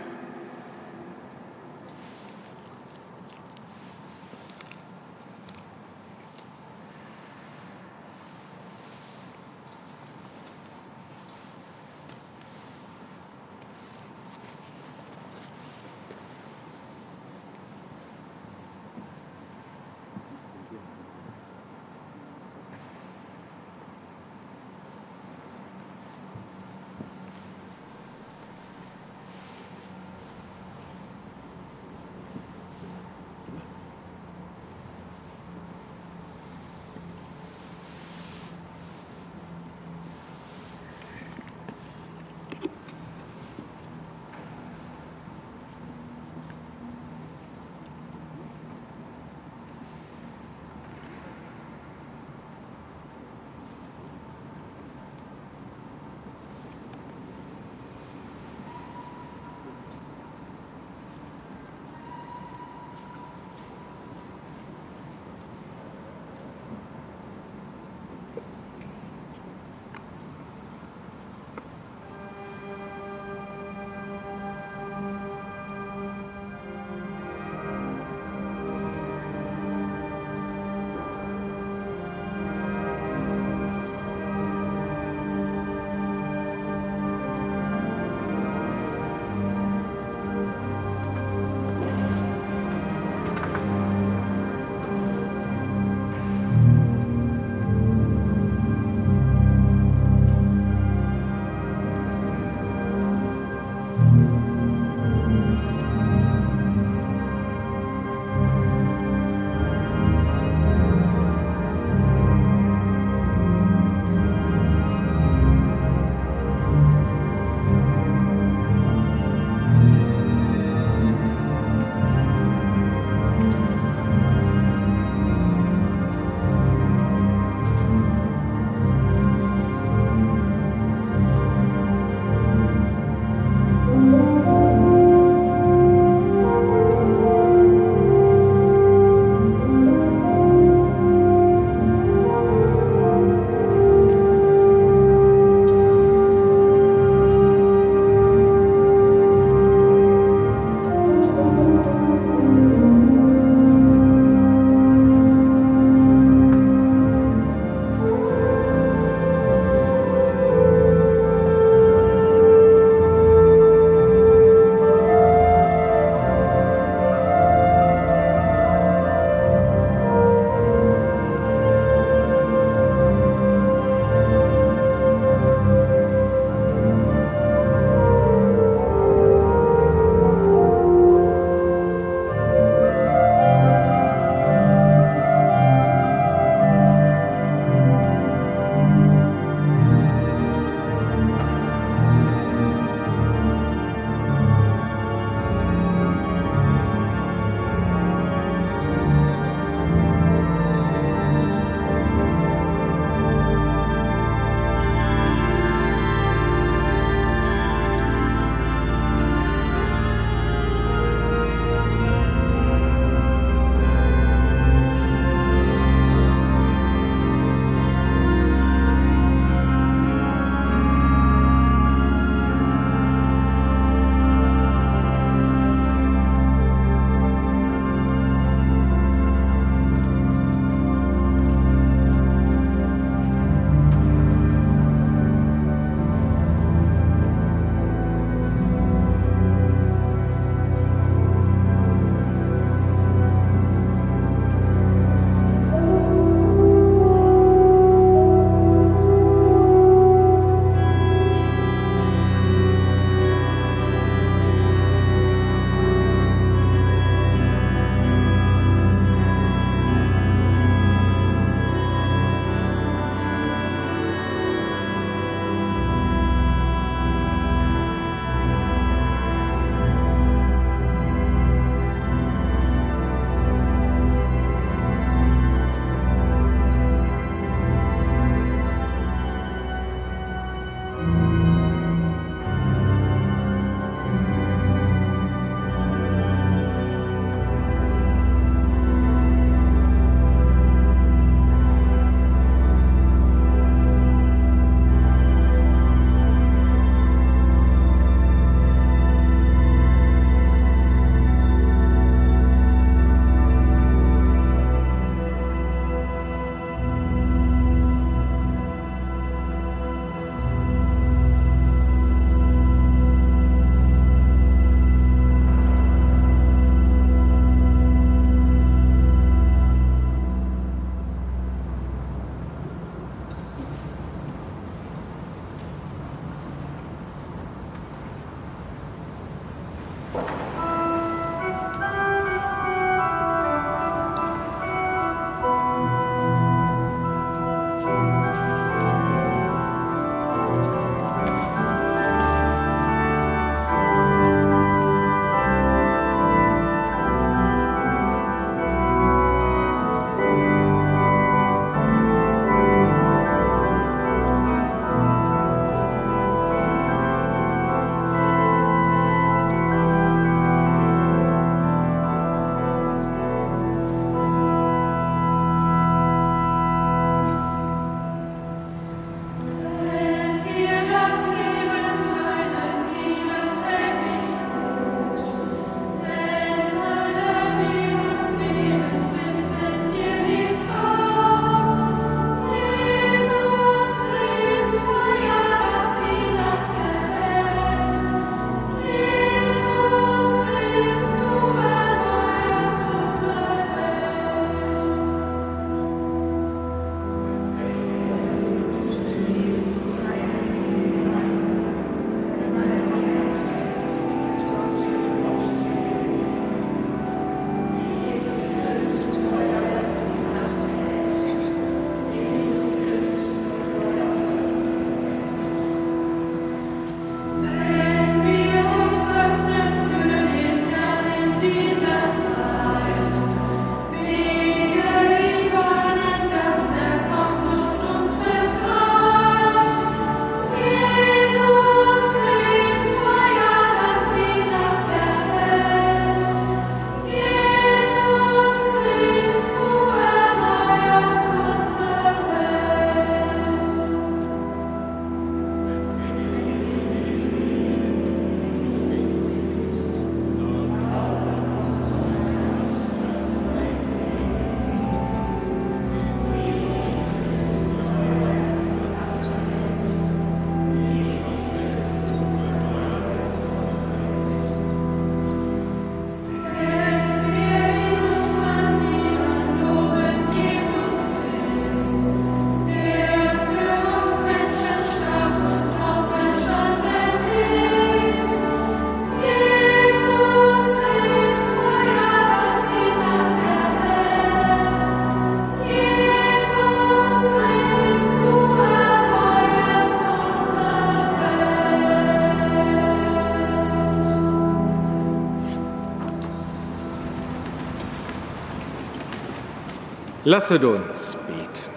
Lasset 500.32 500.64
uns 500.64 501.14
beten. 501.26 501.70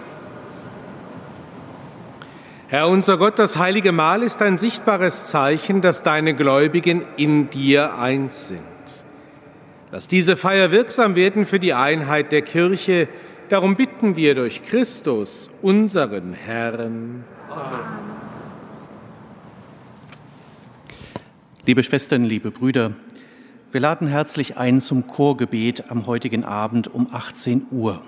Herr 2.68 2.88
unser 2.88 3.18
Gott, 3.18 3.38
das 3.38 3.58
heilige 3.58 3.92
Mahl 3.92 4.22
ist 4.22 4.40
ein 4.40 4.56
sichtbares 4.56 5.26
Zeichen, 5.26 5.82
dass 5.82 6.02
deine 6.02 6.32
Gläubigen 6.32 7.02
in 7.18 7.50
dir 7.50 7.98
eins 7.98 8.48
sind. 8.48 8.62
Lass 9.92 10.08
diese 10.08 10.36
Feier 10.36 10.70
wirksam 10.70 11.16
werden 11.16 11.44
für 11.44 11.60
die 11.60 11.74
Einheit 11.74 12.32
der 12.32 12.40
Kirche. 12.40 13.08
Darum 13.50 13.76
bitten 13.76 14.16
wir 14.16 14.34
durch 14.34 14.62
Christus, 14.62 15.50
unseren 15.60 16.32
Herrn. 16.32 17.24
Amen. 17.50 17.78
Liebe 21.66 21.82
Schwestern, 21.82 22.24
liebe 22.24 22.50
Brüder, 22.50 22.92
wir 23.70 23.82
laden 23.82 24.08
herzlich 24.08 24.56
ein 24.56 24.80
zum 24.80 25.06
Chorgebet 25.06 25.90
am 25.90 26.06
heutigen 26.06 26.42
Abend 26.42 26.88
um 26.88 27.08
18 27.12 27.66
Uhr. 27.70 28.00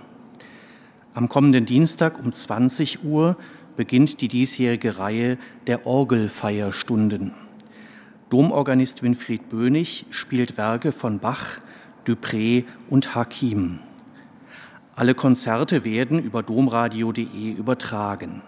Am 1.14 1.28
kommenden 1.28 1.66
Dienstag 1.66 2.18
um 2.18 2.32
20 2.32 3.04
Uhr 3.04 3.36
beginnt 3.76 4.20
die 4.20 4.28
diesjährige 4.28 4.98
Reihe 4.98 5.38
der 5.66 5.86
Orgelfeierstunden. 5.86 7.32
Domorganist 8.30 9.02
Winfried 9.02 9.48
Bönig 9.48 10.06
spielt 10.10 10.56
Werke 10.56 10.92
von 10.92 11.18
Bach, 11.18 11.58
Dupré 12.06 12.64
und 12.90 13.14
Hakim. 13.14 13.80
Alle 14.94 15.14
Konzerte 15.14 15.84
werden 15.84 16.18
über 16.18 16.42
domradio.de 16.42 17.52
übertragen. 17.52 18.42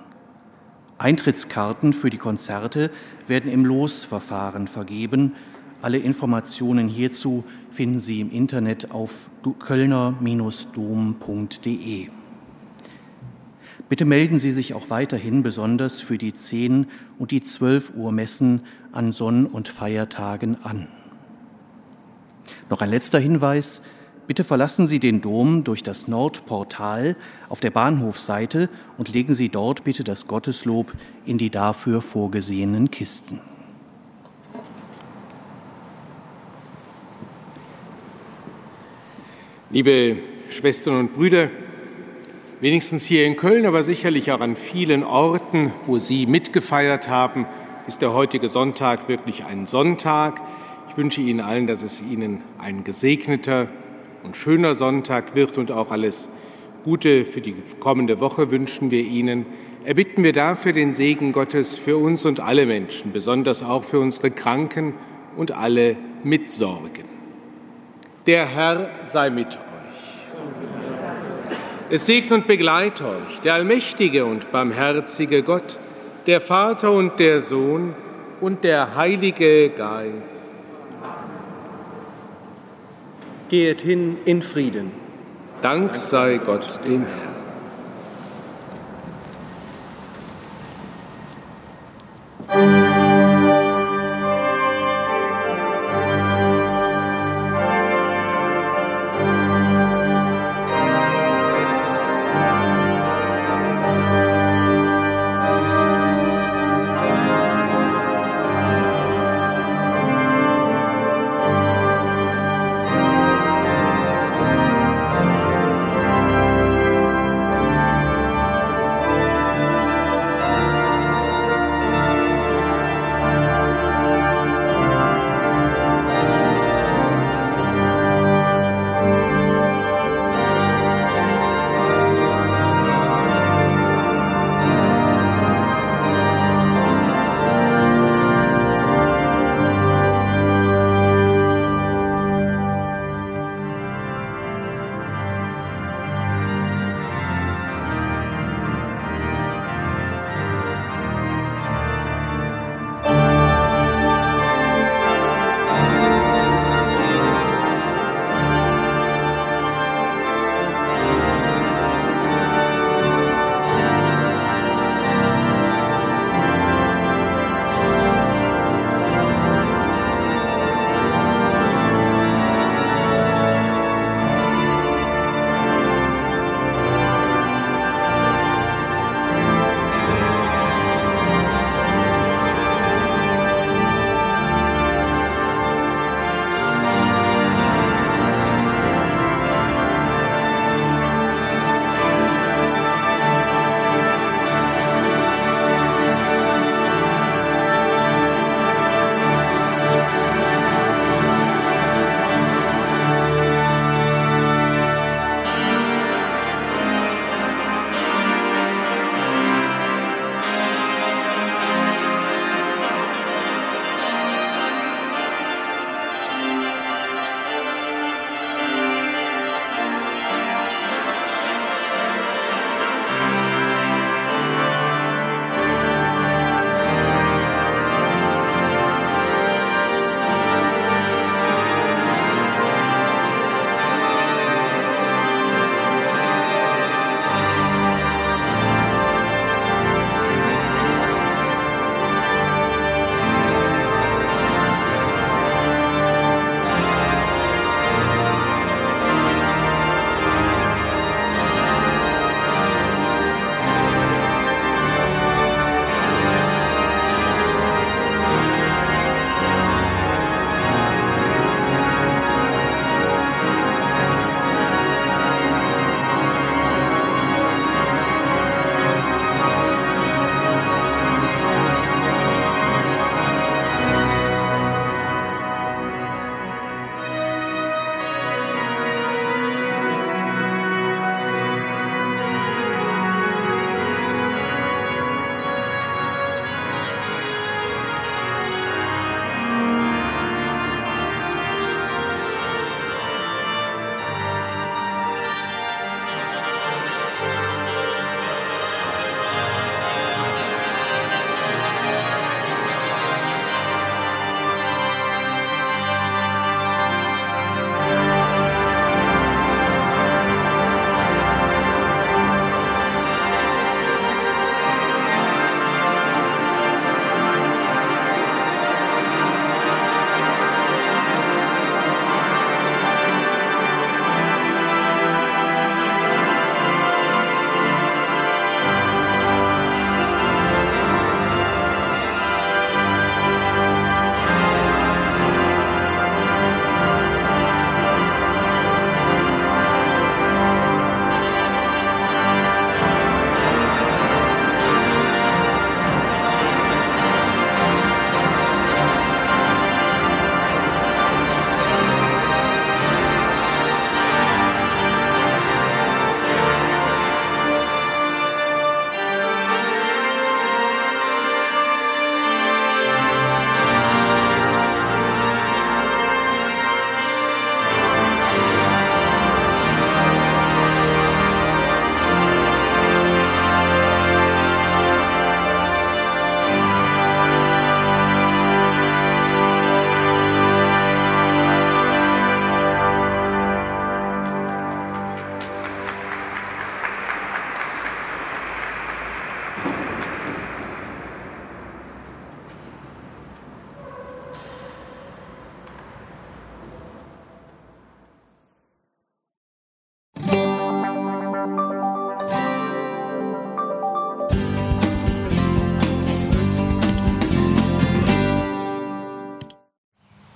Eintrittskarten 0.99 1.95
für 1.95 2.11
die 2.11 2.19
Konzerte 2.19 2.91
werden 3.27 3.51
im 3.51 3.65
Losverfahren 3.65 4.69
vergeben. 4.69 5.33
Alle 5.81 5.97
Informationen 5.97 6.89
hierzu 6.89 7.45
finden 7.71 8.01
Sie 8.01 8.21
im 8.21 8.31
Internet 8.31 8.91
auf 8.91 9.31
kölner-dom.de. 9.61 12.20
Bitte 13.91 14.05
melden 14.05 14.39
Sie 14.39 14.53
sich 14.53 14.73
auch 14.73 14.89
weiterhin 14.89 15.43
besonders 15.43 16.01
für 16.01 16.17
die 16.17 16.33
10 16.33 16.87
und 17.19 17.33
die 17.33 17.43
12 17.43 17.95
Uhr 17.97 18.13
Messen 18.13 18.61
an 18.93 19.11
Sonn- 19.11 19.47
und 19.47 19.67
Feiertagen 19.67 20.59
an. 20.63 20.87
Noch 22.69 22.83
ein 22.83 22.91
letzter 22.91 23.19
Hinweis. 23.19 23.83
Bitte 24.29 24.45
verlassen 24.45 24.87
Sie 24.87 25.01
den 25.01 25.21
Dom 25.21 25.65
durch 25.65 25.83
das 25.83 26.07
Nordportal 26.07 27.17
auf 27.49 27.59
der 27.59 27.73
Bahnhofseite 27.73 28.69
und 28.97 29.13
legen 29.13 29.35
Sie 29.35 29.49
dort 29.49 29.83
bitte 29.83 30.05
das 30.05 30.29
Gotteslob 30.29 30.93
in 31.27 31.37
die 31.37 31.51
dafür 31.51 32.01
vorgesehenen 32.01 32.93
Kisten. 32.93 33.41
Liebe 39.71 40.19
Schwestern 40.49 41.01
und 41.01 41.13
Brüder, 41.13 41.51
Wenigstens 42.61 43.07
hier 43.07 43.25
in 43.25 43.37
Köln, 43.37 43.65
aber 43.65 43.83
sicherlich 43.83 44.33
auch 44.33 44.41
an 44.41 44.55
vielen 44.55 45.03
Orten, 45.03 45.73
wo 45.87 45.99
Sie 45.99 46.27
mitgefeiert 46.27 47.09
haben, 47.09 47.47
ist 47.87 48.03
der 48.03 48.13
heutige 48.13 48.51
Sonntag 48.51 49.09
wirklich 49.09 49.47
ein 49.47 49.67
Sonntag. 49.67 50.43
Ich 50.91 50.97
wünsche 50.99 51.23
Ihnen 51.23 51.41
allen, 51.41 51.67
dass 51.67 51.83
es 51.83 52.03
Ihnen 52.03 52.43
ein 52.59 52.85
gesegneter 52.85 53.69
und 54.25 54.37
schöner 54.37 54.75
Sonntag 54.75 55.35
wird 55.35 55.57
und 55.57 55.73
auch 55.73 55.91
alles 55.91 56.29
Gute 56.85 57.25
für 57.25 57.41
die 57.41 57.55
kommende 57.79 58.21
Woche 58.21 58.51
wünschen 58.51 58.91
wir 58.91 59.05
Ihnen. 59.05 59.47
Erbitten 59.87 60.23
wir 60.23 60.35
dafür 60.35 60.75
den 60.75 60.93
Segen 60.93 61.33
Gottes 61.33 61.79
für 61.79 61.97
uns 61.97 62.27
und 62.27 62.41
alle 62.41 62.67
Menschen, 62.67 63.13
besonders 63.13 63.63
auch 63.63 63.85
für 63.85 64.01
unsere 64.01 64.31
Kranken 64.31 64.93
und 65.35 65.53
alle 65.53 65.97
mit 66.25 66.51
Sorgen. 66.51 67.05
Der 68.27 68.45
Herr 68.45 68.91
sei 69.07 69.31
mit 69.31 69.57
euch. 69.57 69.70
Es 71.93 72.07
segne 72.07 72.37
und 72.37 72.47
begleite 72.47 73.05
euch 73.05 73.41
der 73.43 73.55
allmächtige 73.55 74.25
und 74.25 74.53
barmherzige 74.53 75.43
Gott, 75.43 75.81
der 76.29 76.41
Vater 76.41 76.93
und 76.93 77.19
der 77.19 77.43
Sohn 77.43 77.97
und 78.41 78.63
der 78.63 78.95
Heilige 78.95 79.71
Geist. 79.71 80.13
Geht 83.49 83.83
hin 83.83 84.19
in 84.25 84.43
Frieden. 84.43 84.93
Dank 85.63 85.97
sei 85.97 86.39
Gott 86.39 86.79
dem 86.87 87.07
Herrn. 87.07 87.31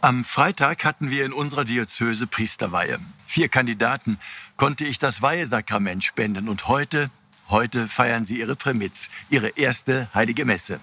Am 0.04 0.22
Freitag 0.22 0.84
hatten 0.84 1.08
wir 1.08 1.24
in 1.24 1.32
unserer 1.32 1.64
Diözese 1.64 2.26
Priesterweihe. 2.26 2.98
Vier 3.26 3.48
Kandidaten 3.48 4.18
konnte 4.58 4.84
ich 4.84 4.98
das 4.98 5.22
Weihesakrament 5.22 6.04
spenden 6.04 6.50
und 6.50 6.68
heute, 6.68 7.10
heute 7.48 7.88
feiern 7.88 8.26
sie 8.26 8.38
ihre 8.38 8.54
Prämitz, 8.54 9.08
ihre 9.30 9.48
erste 9.56 10.10
heilige 10.12 10.44
Messe. 10.44 10.78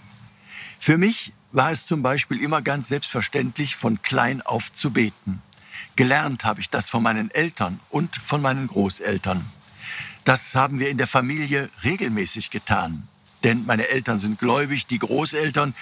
Für 0.80 0.98
mich 0.98 1.34
war 1.52 1.70
es 1.70 1.86
zum 1.86 2.02
Beispiel 2.02 2.42
immer 2.42 2.64
ganz 2.64 2.88
selbstverständlich, 2.88 3.76
von 3.76 4.02
klein 4.02 4.42
auf 4.42 4.74
zu 4.74 4.90
beten. 4.90 5.44
Gelernt 5.96 6.44
habe 6.44 6.60
ich 6.60 6.72
das 6.72 6.90
von 6.90 7.04
meinen 7.04 7.30
Eltern 7.30 7.80
und 7.92 8.16
von 8.16 8.42
meinen 8.42 8.66
Großeltern. 8.66 9.46
Das 10.26 10.56
haben 10.56 10.80
wir 10.80 10.90
in 10.90 10.98
der 10.98 11.06
Familie 11.06 11.70
regelmäßig 11.84 12.50
getan. 12.50 13.08
Denn 13.44 13.68
meine 13.68 13.88
Eltern 13.88 14.18
sind 14.18 14.40
gläubig, 14.40 14.88
die 14.88 14.98
Großeltern, 14.98 15.76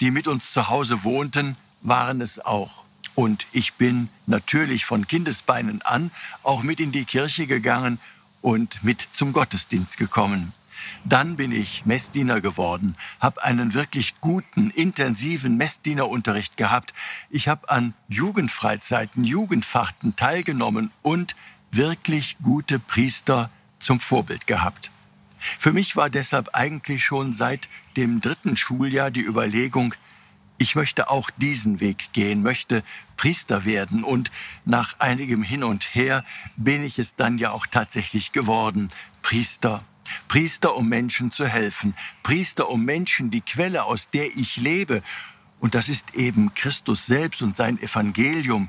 die 0.00 0.10
mit 0.10 0.26
uns 0.26 0.50
zu 0.50 0.70
Hause 0.70 1.04
wohnten, 1.04 1.58
waren 1.82 2.22
es 2.22 2.38
auch. 2.38 2.85
Und 3.16 3.46
ich 3.52 3.72
bin 3.74 4.10
natürlich 4.26 4.84
von 4.84 5.08
Kindesbeinen 5.08 5.80
an 5.82 6.10
auch 6.42 6.62
mit 6.62 6.80
in 6.80 6.92
die 6.92 7.06
Kirche 7.06 7.46
gegangen 7.46 7.98
und 8.42 8.84
mit 8.84 9.00
zum 9.10 9.32
Gottesdienst 9.32 9.96
gekommen. 9.96 10.52
Dann 11.04 11.36
bin 11.36 11.50
ich 11.50 11.86
Messdiener 11.86 12.42
geworden, 12.42 12.94
habe 13.18 13.42
einen 13.42 13.72
wirklich 13.72 14.20
guten, 14.20 14.70
intensiven 14.70 15.56
Messdienerunterricht 15.56 16.58
gehabt. 16.58 16.92
Ich 17.30 17.48
habe 17.48 17.70
an 17.70 17.94
Jugendfreizeiten, 18.08 19.24
Jugendfachten 19.24 20.14
teilgenommen 20.14 20.92
und 21.02 21.34
wirklich 21.70 22.36
gute 22.42 22.78
Priester 22.78 23.50
zum 23.78 23.98
Vorbild 23.98 24.46
gehabt. 24.46 24.90
Für 25.38 25.72
mich 25.72 25.96
war 25.96 26.10
deshalb 26.10 26.50
eigentlich 26.52 27.02
schon 27.02 27.32
seit 27.32 27.70
dem 27.96 28.20
dritten 28.20 28.56
Schuljahr 28.58 29.10
die 29.10 29.22
Überlegung, 29.22 29.94
ich 30.58 30.74
möchte 30.74 31.10
auch 31.10 31.30
diesen 31.30 31.80
Weg 31.80 32.12
gehen, 32.12 32.42
möchte 32.42 32.82
Priester 33.16 33.64
werden. 33.64 34.04
Und 34.04 34.30
nach 34.64 34.98
einigem 34.98 35.42
Hin 35.42 35.64
und 35.64 35.94
Her 35.94 36.24
bin 36.56 36.84
ich 36.84 36.98
es 36.98 37.14
dann 37.14 37.38
ja 37.38 37.50
auch 37.50 37.66
tatsächlich 37.66 38.32
geworden. 38.32 38.88
Priester. 39.22 39.84
Priester, 40.28 40.76
um 40.76 40.88
Menschen 40.88 41.30
zu 41.30 41.46
helfen. 41.46 41.94
Priester, 42.22 42.70
um 42.70 42.84
Menschen 42.84 43.30
die 43.30 43.40
Quelle, 43.40 43.84
aus 43.84 44.08
der 44.10 44.36
ich 44.36 44.56
lebe. 44.56 45.02
Und 45.60 45.74
das 45.74 45.88
ist 45.88 46.14
eben 46.14 46.54
Christus 46.54 47.06
selbst 47.06 47.42
und 47.42 47.56
sein 47.56 47.80
Evangelium, 47.80 48.68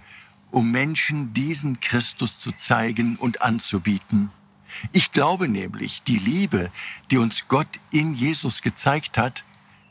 um 0.51 0.71
Menschen 0.71 1.33
diesen 1.33 1.79
Christus 1.79 2.39
zu 2.39 2.51
zeigen 2.53 3.17
und 3.17 3.41
anzubieten. 3.41 4.31
Ich 4.91 5.11
glaube 5.11 5.47
nämlich, 5.47 6.03
die 6.03 6.17
Liebe, 6.17 6.71
die 7.11 7.17
uns 7.17 7.47
Gott 7.47 7.67
in 7.91 8.13
Jesus 8.13 8.61
gezeigt 8.61 9.17
hat, 9.17 9.43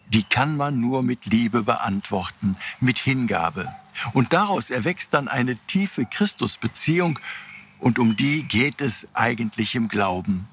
die 0.09 0.23
kann 0.23 0.57
man 0.57 0.81
nur 0.81 1.03
mit 1.03 1.27
Liebe 1.27 1.63
beantworten, 1.63 2.57
mit 2.81 2.99
Hingabe. 2.99 3.75
Und 4.13 4.33
daraus 4.33 4.71
erwächst 4.71 5.15
dann 5.15 5.29
eine 5.29 5.57
tiefe 5.67 6.05
Christusbeziehung 6.05 7.19
und 7.79 7.99
um 7.99 8.17
die 8.17 8.43
geht 8.45 8.81
es 8.81 9.07
eigentlich 9.15 9.75
im 9.75 9.89
Glauben. 9.89 10.49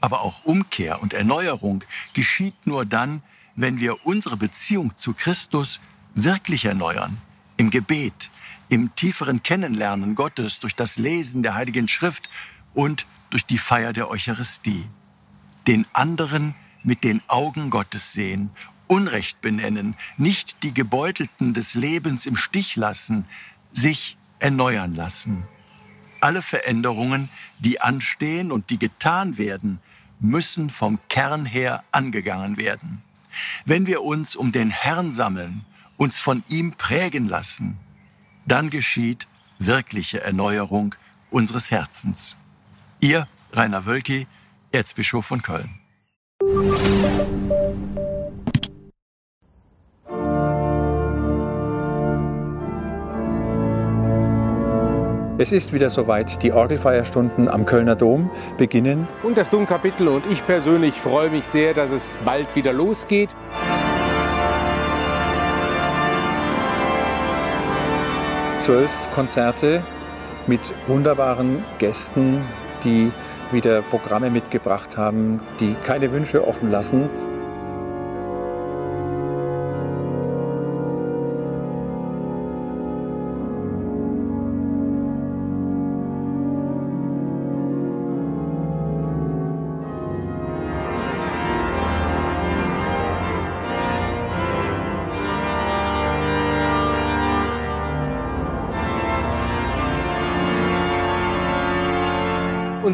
Aber 0.00 0.22
auch 0.22 0.44
Umkehr 0.44 1.02
und 1.02 1.14
Erneuerung 1.14 1.84
geschieht 2.12 2.66
nur 2.66 2.84
dann, 2.84 3.22
wenn 3.54 3.80
wir 3.80 4.06
unsere 4.06 4.36
Beziehung 4.36 4.96
zu 4.96 5.14
Christus 5.14 5.80
wirklich 6.14 6.64
erneuern, 6.64 7.18
im 7.56 7.70
Gebet, 7.70 8.30
im 8.68 8.94
tieferen 8.94 9.42
Kennenlernen 9.42 10.14
Gottes 10.14 10.58
durch 10.58 10.74
das 10.74 10.96
Lesen 10.96 11.42
der 11.42 11.54
Heiligen 11.54 11.88
Schrift 11.88 12.28
und 12.74 13.06
durch 13.30 13.46
die 13.46 13.58
Feier 13.58 13.92
der 13.92 14.10
Eucharistie. 14.10 14.86
Den 15.66 15.86
anderen 15.92 16.54
mit 16.82 17.02
den 17.02 17.22
Augen 17.28 17.70
Gottes 17.70 18.12
sehen 18.12 18.50
Unrecht 18.88 19.40
benennen, 19.40 19.96
nicht 20.16 20.62
die 20.62 20.72
Gebeutelten 20.72 21.54
des 21.54 21.74
Lebens 21.74 22.26
im 22.26 22.36
Stich 22.36 22.76
lassen, 22.76 23.24
sich 23.72 24.16
erneuern 24.38 24.94
lassen. 24.94 25.44
Alle 26.20 26.42
Veränderungen, 26.42 27.28
die 27.58 27.80
anstehen 27.80 28.50
und 28.52 28.70
die 28.70 28.78
getan 28.78 29.38
werden, 29.38 29.80
müssen 30.20 30.70
vom 30.70 30.98
Kern 31.08 31.44
her 31.44 31.84
angegangen 31.92 32.56
werden. 32.56 33.02
Wenn 33.64 33.86
wir 33.86 34.02
uns 34.02 34.34
um 34.34 34.52
den 34.52 34.70
Herrn 34.70 35.12
sammeln, 35.12 35.64
uns 35.96 36.18
von 36.18 36.42
ihm 36.48 36.72
prägen 36.72 37.28
lassen, 37.28 37.76
dann 38.46 38.70
geschieht 38.70 39.26
wirkliche 39.58 40.22
Erneuerung 40.22 40.94
unseres 41.30 41.70
Herzens. 41.70 42.36
Ihr 43.00 43.26
Rainer 43.52 43.86
Wölki, 43.86 44.26
Erzbischof 44.72 45.26
von 45.26 45.42
Köln. 45.42 45.80
Es 55.38 55.52
ist 55.52 55.74
wieder 55.74 55.90
soweit. 55.90 56.42
Die 56.42 56.50
Orgelfeierstunden 56.50 57.46
am 57.48 57.66
Kölner 57.66 57.94
Dom 57.94 58.30
beginnen. 58.56 59.06
Und 59.22 59.36
das 59.36 59.50
Domkapitel 59.50 60.08
und 60.08 60.24
ich 60.30 60.46
persönlich 60.46 60.94
freue 60.94 61.28
mich 61.28 61.44
sehr, 61.44 61.74
dass 61.74 61.90
es 61.90 62.16
bald 62.24 62.56
wieder 62.56 62.72
losgeht. 62.72 63.36
Zwölf 68.58 68.90
Konzerte 69.14 69.82
mit 70.46 70.62
wunderbaren 70.86 71.62
Gästen, 71.76 72.40
die 72.82 73.12
wieder 73.52 73.82
Programme 73.82 74.30
mitgebracht 74.30 74.96
haben, 74.96 75.40
die 75.60 75.76
keine 75.84 76.12
Wünsche 76.12 76.48
offen 76.48 76.70
lassen. 76.70 77.10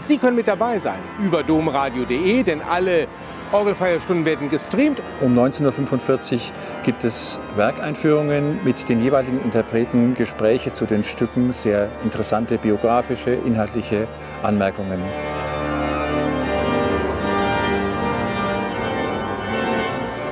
Und 0.03 0.09
Sie 0.09 0.19
können 0.19 0.35
mit 0.35 0.49
dabei 0.49 0.81
sein 0.81 0.99
über 1.25 1.45
domradio.de, 1.45 2.43
denn 2.43 2.61
alle 2.61 3.07
Orgelfeierstunden 3.53 4.25
werden 4.25 4.51
gestreamt. 4.51 5.01
Um 5.21 5.39
19.45 5.39 6.33
Uhr 6.35 6.41
gibt 6.83 7.05
es 7.05 7.39
Werkeinführungen 7.55 8.59
mit 8.65 8.89
den 8.89 9.01
jeweiligen 9.01 9.41
Interpreten, 9.41 10.15
Gespräche 10.15 10.73
zu 10.73 10.87
den 10.87 11.05
Stücken, 11.05 11.53
sehr 11.53 11.89
interessante 12.03 12.59
biografische, 12.59 13.31
inhaltliche 13.31 14.09
Anmerkungen. 14.43 15.01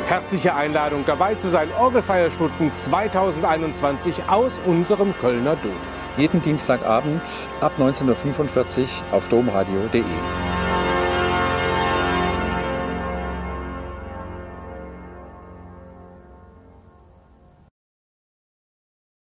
Herzliche 0.08 0.56
Einladung 0.56 1.04
dabei 1.06 1.36
zu 1.36 1.48
sein. 1.48 1.68
Orgelfeierstunden 1.78 2.74
2021 2.74 4.28
aus 4.28 4.60
unserem 4.66 5.16
Kölner 5.16 5.54
Dom 5.62 5.99
jeden 6.16 6.42
Dienstagabend 6.42 7.22
ab 7.60 7.72
19.45 7.78 8.80
Uhr 8.80 8.86
auf 9.12 9.28
domradio.de. 9.28 10.02